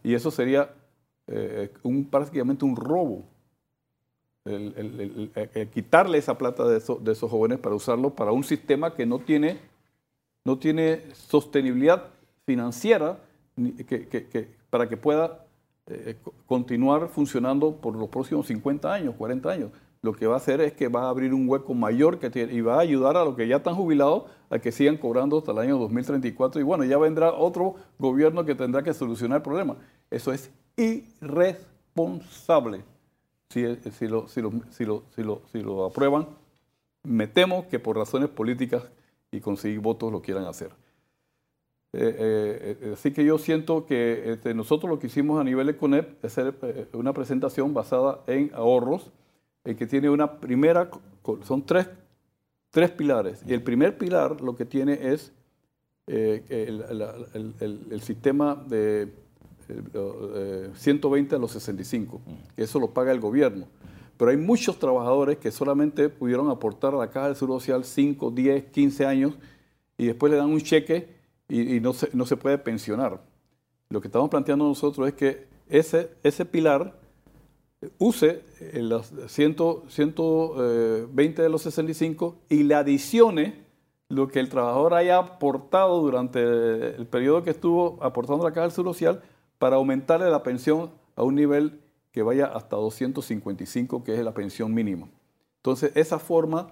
Y 0.03 0.13
eso 0.13 0.31
sería 0.31 0.73
eh, 1.27 1.71
un, 1.83 2.09
prácticamente 2.09 2.65
un 2.65 2.75
robo 2.75 3.25
el, 4.45 5.31
quitarle 5.73 6.17
esa 6.17 6.37
plata 6.37 6.65
de, 6.65 6.79
de, 6.79 7.11
esos 7.11 7.29
jóvenes 7.29 7.59
para 7.59 7.75
usarlo 7.75 8.11
para 8.11 8.31
un 8.31 8.43
sistema 8.43 8.95
que 8.95 9.05
no 9.05 9.19
tiene, 9.19 9.59
no 10.45 10.57
tiene 10.57 11.03
sostenibilidad 11.13 12.05
financiera 12.45 13.19
que, 13.87 14.47
para 14.69 14.87
que 14.87 14.95
pueda 14.97 15.45
eh, 15.87 16.15
continuar 16.45 17.07
funcionando 17.09 17.75
por 17.75 17.95
los 17.95 18.09
próximos 18.09 18.45
50 18.47 18.93
años, 18.93 19.15
40 19.17 19.49
años. 19.49 19.71
Lo 20.01 20.13
que 20.13 20.27
va 20.27 20.35
a 20.35 20.37
hacer 20.37 20.61
es 20.61 20.71
que 20.73 20.87
va 20.87 21.07
a 21.07 21.09
abrir 21.09 21.33
un 21.33 21.49
hueco 21.49 21.73
mayor 21.73 22.19
que 22.19 22.47
y 22.51 22.61
va 22.61 22.75
a 22.75 22.79
ayudar 22.79 23.17
a 23.17 23.25
los 23.25 23.35
que 23.35 23.45
ya 23.47 23.57
están 23.57 23.75
jubilados 23.75 24.23
a 24.49 24.59
que 24.59 24.71
sigan 24.71 24.95
cobrando 24.95 25.39
hasta 25.39 25.51
el 25.51 25.57
año 25.57 25.77
2034. 25.77 26.61
Y 26.61 26.63
bueno, 26.63 26.85
ya 26.85 26.97
vendrá 26.97 27.33
otro 27.33 27.75
gobierno 27.97 28.45
que 28.45 28.55
tendrá 28.55 28.81
que 28.81 28.93
solucionar 28.93 29.35
el 29.37 29.43
problema. 29.43 29.75
Eso 30.09 30.31
es 30.31 30.51
irresponsable 30.77 32.85
si, 33.49 33.65
si, 33.91 34.07
lo, 34.07 34.27
si, 34.27 34.41
lo, 34.41 34.51
si, 34.69 34.85
lo, 34.85 35.03
si, 35.15 35.23
lo, 35.23 35.41
si 35.51 35.61
lo 35.61 35.85
aprueban, 35.85 36.27
me 37.03 37.27
temo 37.27 37.67
que 37.67 37.79
por 37.79 37.97
razones 37.97 38.29
políticas 38.29 38.83
y 39.31 39.39
conseguir 39.39 39.79
votos 39.79 40.11
lo 40.11 40.21
quieran 40.21 40.45
hacer. 40.45 40.71
Eh, 41.91 42.15
eh, 42.19 42.77
eh, 42.81 42.93
así 42.93 43.11
que 43.11 43.25
yo 43.25 43.39
siento 43.39 43.87
que 43.87 44.33
este, 44.33 44.53
nosotros 44.53 44.91
lo 44.91 44.99
que 44.99 45.07
hicimos 45.07 45.41
a 45.41 45.43
nivel 45.43 45.65
de 45.67 45.75
CONEP 45.75 46.23
es 46.23 46.37
hacer 46.37 46.53
una 46.93 47.13
presentación 47.13 47.73
basada 47.73 48.21
en 48.27 48.51
ahorros, 48.53 49.11
que 49.63 49.85
tiene 49.85 50.09
una 50.09 50.39
primera, 50.39 50.89
son 51.43 51.63
tres, 51.63 51.87
tres 52.71 52.91
pilares. 52.91 53.43
Y 53.47 53.53
el 53.53 53.61
primer 53.61 53.97
pilar 53.97 54.41
lo 54.41 54.55
que 54.55 54.65
tiene 54.65 54.93
es 55.11 55.31
el 56.07 58.01
sistema 58.01 58.55
de 58.55 59.13
120 60.75 61.33
eh, 61.33 61.37
a 61.37 61.39
los 61.39 61.51
65, 61.51 62.21
eso 62.57 62.79
lo 62.79 62.91
paga 62.91 63.11
el 63.11 63.19
gobierno. 63.19 63.67
Pero 64.17 64.31
hay 64.31 64.37
muchos 64.37 64.79
trabajadores 64.79 65.37
que 65.37 65.51
solamente 65.51 66.09
pudieron 66.09 66.49
aportar 66.49 66.93
a 66.93 66.97
la 66.97 67.09
Caja 67.09 67.27
del 67.27 67.35
Seguro 67.35 67.59
Social 67.59 67.85
5, 67.85 68.31
10, 68.31 68.65
15 68.65 69.05
años 69.05 69.33
y 69.97 70.07
después 70.07 70.31
le 70.31 70.37
dan 70.37 70.49
un 70.49 70.59
cheque 70.59 71.19
y, 71.47 71.79
no, 71.79 71.93
se, 71.93 72.09
no, 72.13 72.25
se, 72.25 72.35
puede 72.35 72.57
pensionar. 72.57 73.21
Lo 73.89 74.01
que 74.01 74.07
estamos 74.07 74.29
planteando 74.29 74.65
nosotros 74.65 75.07
es 75.07 75.13
que 75.13 75.47
ese, 75.69 76.11
ese 76.21 76.45
pilar 76.45 76.99
use 77.97 78.43
los 78.73 79.13
120 79.27 81.41
de 81.41 81.49
los 81.49 81.61
65 81.61 82.35
y 82.49 82.63
le 82.63 82.75
adicione 82.75 83.69
lo 84.09 84.27
que 84.27 84.39
el 84.39 84.49
trabajador 84.49 84.95
haya 84.95 85.17
aportado 85.17 86.01
durante 86.01 86.41
el 86.41 87.05
periodo 87.05 87.43
que 87.43 87.51
estuvo 87.51 87.99
aportando 88.01 88.43
la 88.43 88.51
Caja 88.51 88.63
del 88.63 88.71
Seguro 88.71 88.93
Social 88.93 89.21
para 89.59 89.75
aumentarle 89.75 90.29
la 90.29 90.41
pensión 90.41 90.89
a 91.15 91.23
un 91.23 91.35
nivel 91.35 91.79
que 92.11 92.23
vaya 92.23 92.47
hasta 92.47 92.75
255, 92.75 94.03
que 94.03 94.15
es 94.15 94.23
la 94.23 94.33
pensión 94.33 94.73
mínima. 94.73 95.07
Entonces, 95.57 95.91
esa 95.95 96.17
forma, 96.17 96.71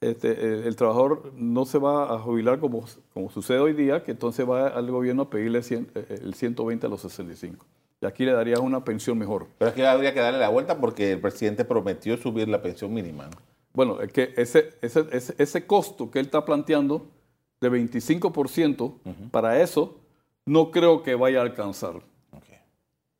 este, 0.00 0.66
el, 0.68 0.76
trabajador 0.76 1.32
no 1.34 1.64
se 1.64 1.78
va 1.78 2.14
a 2.14 2.18
jubilar 2.18 2.60
como, 2.60 2.84
como 3.12 3.30
sucede 3.30 3.58
hoy 3.58 3.72
día, 3.72 4.04
que 4.04 4.12
entonces 4.12 4.48
va 4.48 4.68
al 4.68 4.90
gobierno 4.90 5.22
a 5.22 5.30
pedirle 5.30 5.60
eh, 5.60 6.20
el 6.22 6.34
120 6.34 6.86
a 6.86 6.88
los 6.88 7.00
65. 7.00 7.66
Y 8.02 8.06
aquí 8.06 8.24
le 8.24 8.32
daría 8.32 8.60
una 8.60 8.84
pensión 8.84 9.18
mejor. 9.18 9.46
Pero 9.58 9.70
es 9.70 9.74
que 9.74 9.86
habría 9.86 10.14
que 10.14 10.20
darle 10.20 10.38
la 10.38 10.48
vuelta 10.48 10.78
porque 10.78 11.12
el 11.12 11.20
presidente 11.20 11.64
prometió 11.64 12.16
subir 12.16 12.48
la 12.48 12.62
pensión 12.62 12.94
mínima. 12.94 13.28
Bueno, 13.72 14.00
es 14.00 14.12
que 14.12 14.32
ese, 14.36 14.70
ese, 14.80 15.06
ese, 15.38 15.66
costo 15.66 16.10
que 16.10 16.18
él 16.18 16.26
está 16.26 16.44
planteando 16.44 17.06
de 17.60 17.70
25%, 17.70 19.30
para 19.30 19.60
eso 19.60 19.98
no 20.46 20.70
creo 20.70 21.02
que 21.02 21.14
vaya 21.14 21.40
a 21.40 21.42
alcanzar. 21.42 22.02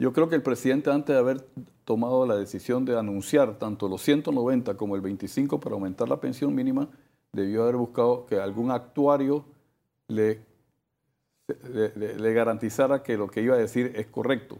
Yo 0.00 0.14
creo 0.14 0.30
que 0.30 0.34
el 0.34 0.42
presidente, 0.42 0.90
antes 0.90 1.14
de 1.14 1.20
haber 1.20 1.42
tomado 1.84 2.24
la 2.24 2.34
decisión 2.34 2.86
de 2.86 2.98
anunciar 2.98 3.58
tanto 3.58 3.86
los 3.86 4.00
190 4.00 4.74
como 4.78 4.96
el 4.96 5.02
25 5.02 5.60
para 5.60 5.74
aumentar 5.74 6.08
la 6.08 6.18
pensión 6.18 6.54
mínima, 6.54 6.88
debió 7.32 7.64
haber 7.64 7.76
buscado 7.76 8.24
que 8.24 8.36
algún 8.36 8.70
actuario 8.70 9.44
le, 10.08 10.40
garantizara 12.32 13.02
que 13.02 13.18
lo 13.18 13.28
que 13.28 13.42
iba 13.42 13.56
a 13.56 13.58
decir 13.58 13.92
es 13.94 14.06
correcto. 14.06 14.56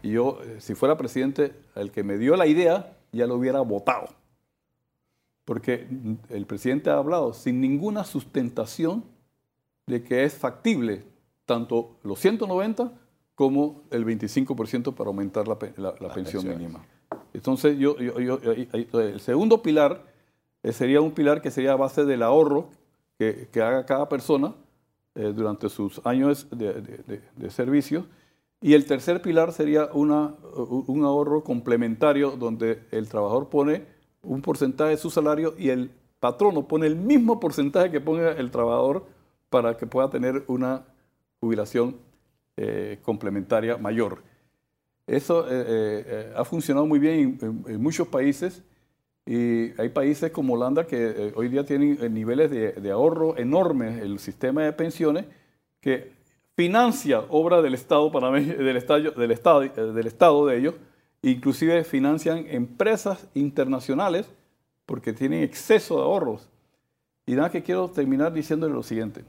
Y 0.00 0.12
yo, 0.12 0.38
eh, 0.42 0.56
si 0.58 0.74
fuera 0.74 0.96
presidente, 0.96 1.52
el 1.74 1.90
que 1.90 2.02
me 2.02 2.16
dio 2.16 2.34
la 2.34 2.46
idea 2.46 2.96
ya 3.12 3.26
lo 3.26 3.34
hubiera 3.34 3.60
votado. 3.60 4.08
Porque 5.44 5.86
el 6.30 6.46
presidente 6.46 6.88
ha 6.88 6.96
hablado 6.96 7.34
sin 7.34 7.60
ninguna 7.60 8.04
sustentación 8.04 9.04
de 9.86 10.02
que 10.02 10.24
es 10.24 10.32
factible 10.32 11.04
tanto 11.44 11.98
los 12.02 12.18
190 12.20 13.01
como 13.34 13.82
el 13.90 14.04
25% 14.04 14.94
para 14.94 15.08
aumentar 15.08 15.48
la, 15.48 15.58
pensión 15.58 16.46
mínima. 16.46 16.84
Entonces, 17.32 17.78
yo, 17.78 17.96
el 17.98 19.20
segundo 19.20 19.62
pilar 19.62 20.04
eh, 20.62 20.72
sería 20.72 21.00
un 21.00 21.12
pilar 21.12 21.40
que 21.40 21.50
sería 21.50 21.72
a 21.72 21.76
base 21.76 22.04
del 22.04 22.22
ahorro 22.22 22.68
que, 23.18 23.48
haga 23.56 23.86
cada 23.86 24.08
persona 24.08 24.54
eh, 25.14 25.32
durante 25.34 25.68
sus 25.68 26.00
años 26.04 26.48
de, 26.50 27.50
servicio. 27.50 28.06
Y 28.60 28.74
el 28.74 28.86
tercer 28.86 29.22
pilar 29.22 29.52
sería 29.52 29.88
una, 29.92 30.34
un 30.54 31.04
ahorro 31.04 31.42
complementario 31.42 32.32
donde 32.32 32.84
el 32.92 33.08
trabajador 33.08 33.48
pone 33.48 33.86
un 34.22 34.40
porcentaje 34.40 34.90
de 34.90 34.96
su 34.96 35.10
salario 35.10 35.54
y 35.58 35.70
el 35.70 35.90
patrono 36.20 36.68
pone 36.68 36.86
el 36.86 36.94
mismo 36.94 37.40
porcentaje 37.40 37.90
que 37.90 38.00
pone 38.00 38.28
el 38.30 38.52
trabajador 38.52 39.04
para 39.50 39.76
que 39.76 39.86
pueda 39.86 40.10
tener 40.10 40.44
una 40.46 40.84
jubilación 41.40 41.96
eh, 42.56 42.98
complementaria 43.02 43.78
mayor. 43.78 44.22
Eso 45.06 45.46
eh, 45.46 45.64
eh, 46.06 46.32
ha 46.36 46.44
funcionado 46.44 46.86
muy 46.86 46.98
bien 46.98 47.38
en, 47.40 47.82
muchos 47.82 48.08
países 48.08 48.62
y 49.24 49.78
hay 49.80 49.88
países 49.88 50.30
como 50.30 50.54
Holanda 50.54 50.86
que 50.86 51.32
hoy 51.34 51.48
día 51.48 51.64
tienen 51.64 52.12
niveles 52.12 52.50
de, 52.50 52.90
ahorro 52.90 53.38
enormes, 53.38 54.02
el 54.02 54.18
sistema 54.18 54.64
de 54.64 54.72
pensiones, 54.72 55.24
que 55.80 56.12
financia 56.54 57.20
obra 57.30 57.62
del 57.62 57.74
Estado, 57.74 58.10
del, 58.32 58.76
estado, 58.76 59.10
del, 59.12 59.30
estado, 59.30 59.60
del 59.60 60.06
Estado 60.06 60.46
de 60.46 60.58
ellos, 60.58 60.74
inclusive 61.22 61.84
financian 61.84 62.46
empresas 62.48 63.28
internacionales 63.34 64.30
porque 64.84 65.12
tienen 65.12 65.42
exceso 65.42 65.96
de 65.96 66.02
ahorros. 66.02 66.48
Y 67.24 67.34
nada 67.34 67.50
que 67.50 67.62
quiero 67.62 67.88
terminar 67.88 68.32
diciéndole 68.32 68.74
lo 68.74 68.82
siguiente. 68.82 69.24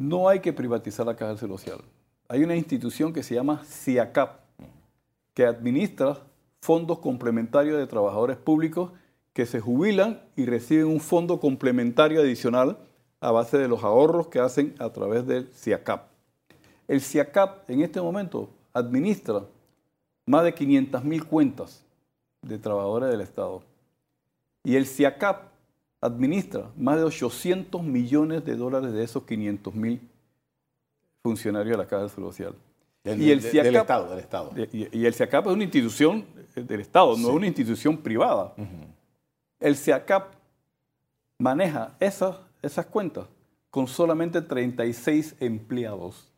No 0.00 0.30
hay 0.30 0.40
que 0.40 0.54
privatizar 0.54 1.04
la 1.04 1.14
Caja 1.14 1.36
Social. 1.36 1.78
Hay 2.26 2.42
una 2.42 2.56
institución 2.56 3.12
que 3.12 3.22
se 3.22 3.34
llama 3.34 3.62
CIACAP, 3.66 4.40
que 5.34 5.44
administra 5.44 6.16
fondos 6.62 7.00
complementarios 7.00 7.76
de 7.76 7.86
trabajadores 7.86 8.38
públicos 8.38 8.92
que 9.34 9.44
se 9.44 9.60
jubilan 9.60 10.22
y 10.36 10.46
reciben 10.46 10.86
un 10.86 11.00
fondo 11.00 11.38
complementario 11.38 12.22
adicional 12.22 12.78
a 13.20 13.30
base 13.30 13.58
de 13.58 13.68
los 13.68 13.84
ahorros 13.84 14.28
que 14.28 14.40
hacen 14.40 14.74
a 14.78 14.88
través 14.88 15.26
del 15.26 15.48
CIACAP. 15.52 16.08
El 16.88 17.02
CIACAP 17.02 17.68
en 17.68 17.82
este 17.82 18.00
momento 18.00 18.48
administra 18.72 19.42
más 20.24 20.44
de 20.44 20.54
500 20.54 21.04
mil 21.04 21.26
cuentas 21.26 21.84
de 22.40 22.56
trabajadores 22.56 23.10
del 23.10 23.20
Estado. 23.20 23.62
Y 24.64 24.76
el 24.76 24.86
CIACAP 24.86 25.49
administra 26.00 26.70
más 26.76 26.96
de 26.96 27.04
800 27.04 27.82
millones 27.82 28.44
de 28.44 28.56
dólares 28.56 28.92
de 28.92 29.04
esos 29.04 29.24
500 29.24 29.74
mil 29.74 30.00
funcionarios 31.22 31.76
de 31.76 31.82
la 31.82 31.88
Caja 31.88 32.04
de 32.04 32.08
Seguro 32.08 32.32
Social. 32.32 32.54
y 33.04 33.30
el 33.30 33.42
CIACAP, 33.42 33.64
del 33.64 33.76
Estado. 33.76 34.10
Del 34.10 34.18
Estado. 34.18 34.52
Y, 34.72 35.04
el 35.04 35.14
CIACAP 35.14 35.46
es 35.46 35.52
una 35.52 35.64
institución 35.64 36.24
del 36.54 36.80
Estado, 36.80 37.16
no 37.16 37.28
es 37.28 37.34
una 37.34 37.46
institución 37.46 37.96
privada. 37.98 38.54
El 39.58 39.76
CIACAP 39.76 40.34
maneja 41.38 41.94
esas, 42.00 42.36
esas 42.62 42.86
cuentas 42.86 43.26
con 43.70 43.86
solamente 43.86 44.40
36 44.42 45.36
empleados. 45.40 46.28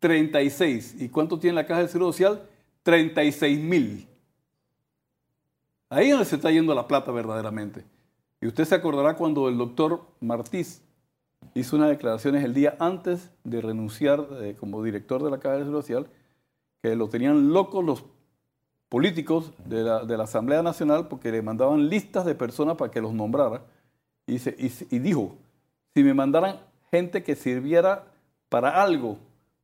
36. 0.00 0.96
¿Y 1.00 1.08
cuánto 1.08 1.38
tiene 1.38 1.54
la 1.54 1.66
Caja 1.66 1.82
de 1.82 1.88
Seguro 1.88 2.12
Social? 2.12 2.42
36 2.82 3.58
mil. 3.58 4.06
Ahí 5.88 6.06
es 6.06 6.10
donde 6.10 6.26
se 6.26 6.36
está 6.36 6.50
yendo 6.50 6.74
la 6.74 6.86
plata 6.86 7.10
verdaderamente. 7.10 7.84
Y 8.44 8.46
usted 8.46 8.66
se 8.66 8.74
acordará 8.74 9.16
cuando 9.16 9.48
el 9.48 9.56
doctor 9.56 10.02
Martís 10.20 10.82
hizo 11.54 11.76
unas 11.76 11.88
declaraciones 11.88 12.44
el 12.44 12.52
día 12.52 12.76
antes 12.78 13.30
de 13.42 13.62
renunciar 13.62 14.28
eh, 14.42 14.54
como 14.60 14.82
director 14.82 15.22
de 15.22 15.30
la 15.30 15.40
Caja 15.40 15.56
de 15.56 15.64
Social, 15.64 16.08
que 16.82 16.94
lo 16.94 17.08
tenían 17.08 17.54
locos 17.54 17.82
los 17.82 18.04
políticos 18.90 19.54
de 19.64 19.82
la, 19.82 20.22
Asamblea 20.22 20.62
Nacional 20.62 21.08
porque 21.08 21.32
le 21.32 21.40
mandaban 21.40 21.88
listas 21.88 22.26
de 22.26 22.34
personas 22.34 22.76
para 22.76 22.90
que 22.90 23.00
los 23.00 23.14
nombrara. 23.14 23.62
Y, 24.26 24.34
y, 24.34 24.98
dijo, 24.98 25.38
si 25.94 26.02
me 26.02 26.12
mandaran 26.12 26.60
gente 26.90 27.22
que 27.22 27.36
sirviera 27.36 28.12
para 28.50 28.82
algo, 28.82 29.16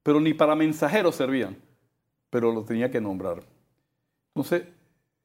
pero 0.02 0.20
ni 0.20 0.32
para 0.32 0.54
mensajeros 0.54 1.16
servían, 1.16 1.54
pero 2.30 2.50
lo 2.50 2.64
tenía 2.64 2.90
que 2.90 3.02
nombrar. 3.02 3.42
Entonces, 4.34 4.62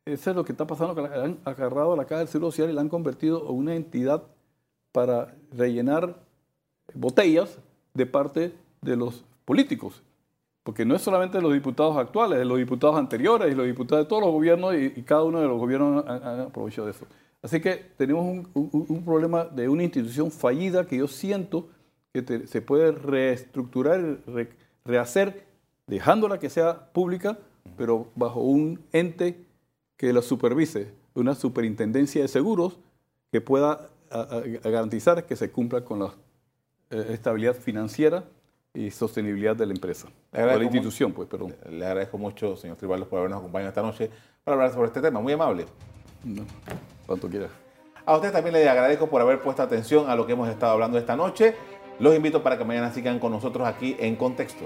eso 0.06 0.30
es 0.30 0.36
lo 0.36 0.46
que 0.46 0.52
está 0.52 0.68
pasando, 0.68 0.96
que 0.96 1.02
han 1.02 1.40
agarrado 1.46 1.94
a 1.94 1.98
la 1.98 2.06
Caja 2.06 2.20
del 2.20 2.28
Seguro 2.28 2.52
Social 2.52 2.70
y 2.70 2.74
la 2.74 2.82
han 2.82 2.90
convertido 2.90 3.50
en 3.50 3.56
una 3.56 3.76
entidad 3.76 4.24
para 4.92 5.36
rellenar 5.52 6.16
botellas 6.94 7.58
de 7.94 8.06
parte 8.06 8.54
de 8.82 8.96
los 8.96 9.26
políticos. 9.46 10.04
Porque 10.64 10.86
no 10.86 10.96
es 10.96 11.02
solamente 11.02 11.38
de 11.38 11.44
los 11.44 11.54
diputados 11.54 11.98
actuales, 11.98 12.40
de 12.40 12.46
los 12.46 12.58
diputados 12.58 12.98
anteriores 12.98 13.52
y 13.52 13.56
los 13.56 13.66
diputados 13.66 14.06
de 14.06 14.10
todos 14.10 14.22
los 14.22 14.32
gobiernos 14.32 14.76
y, 14.76 14.90
cada 15.04 15.24
uno 15.24 15.42
de 15.42 15.48
los 15.48 15.58
gobiernos 15.58 16.06
han, 16.08 16.40
aprovechado 16.42 16.86
de 16.86 16.92
eso. 16.92 17.06
Así 17.42 17.60
que 17.60 17.76
tenemos 17.98 18.48
un, 18.54 19.04
problema 19.04 19.46
de 19.46 19.70
una 19.70 19.84
institución 19.84 20.32
fallida 20.32 20.86
que 20.86 20.98
yo 20.98 21.08
siento 21.08 21.70
que 22.14 22.48
se 22.48 22.62
puede 22.62 22.92
reestructurar, 22.92 24.20
rehacer, 24.84 25.46
dejándola 25.86 26.40
que 26.40 26.50
sea 26.50 26.92
pública, 26.94 27.38
pero 27.78 28.08
bajo 28.16 28.42
un 28.42 28.80
ente 28.92 29.46
que 29.98 30.12
la 30.14 30.22
supervise, 30.22 30.94
una 31.14 31.36
superintendencia 31.36 32.22
de 32.22 32.28
seguros 32.28 32.78
que 33.32 33.42
pueda 33.42 33.90
garantizar 34.64 35.26
que 35.26 35.36
se 35.36 35.52
cumpla 35.52 35.84
con 35.84 36.00
la 36.00 36.14
eh, 36.90 37.08
estabilidad 37.10 37.56
financiera 37.56 38.24
y 38.74 38.92
sostenibilidad 38.92 39.56
de 39.56 39.66
la 39.66 39.74
empresa, 39.74 40.08
de 40.32 40.46
la 40.46 40.64
institución, 40.64 41.14
pues, 41.14 41.28
perdón. 41.28 41.56
Le 41.70 41.86
agradezco 41.86 42.18
mucho, 42.18 42.56
señor 42.58 42.78
Tribaldos, 42.78 43.08
por 43.08 43.20
habernos 43.20 43.40
acompañado 43.40 43.70
esta 43.70 43.82
noche 43.82 44.10
para 44.44 44.56
hablar 44.56 44.74
sobre 44.74 44.88
este 44.88 45.02
tema. 45.02 45.22
Muy 45.22 45.34
amable. 45.34 45.66
cuanto 47.06 47.30
quiera. 47.30 47.48
A 48.06 48.16
usted 48.16 48.32
también 48.32 48.54
le 48.54 48.70
agradezco 48.70 49.08
por 49.08 49.22
haber 49.22 49.42
puesto 49.42 49.64
atención 49.64 50.10
a 50.10 50.16
lo 50.16 50.28
que 50.28 50.34
hemos 50.34 50.50
estado 50.50 50.74
hablando 50.74 50.98
esta 50.98 51.16
noche. 51.16 51.56
Los 52.00 52.16
invito 52.16 52.44
para 52.44 52.58
que 52.58 52.66
mañana 52.66 52.94
sigan 52.94 53.20
con 53.20 53.32
nosotros 53.32 53.66
aquí 53.68 53.96
en 54.00 54.16
Contexto. 54.16 54.66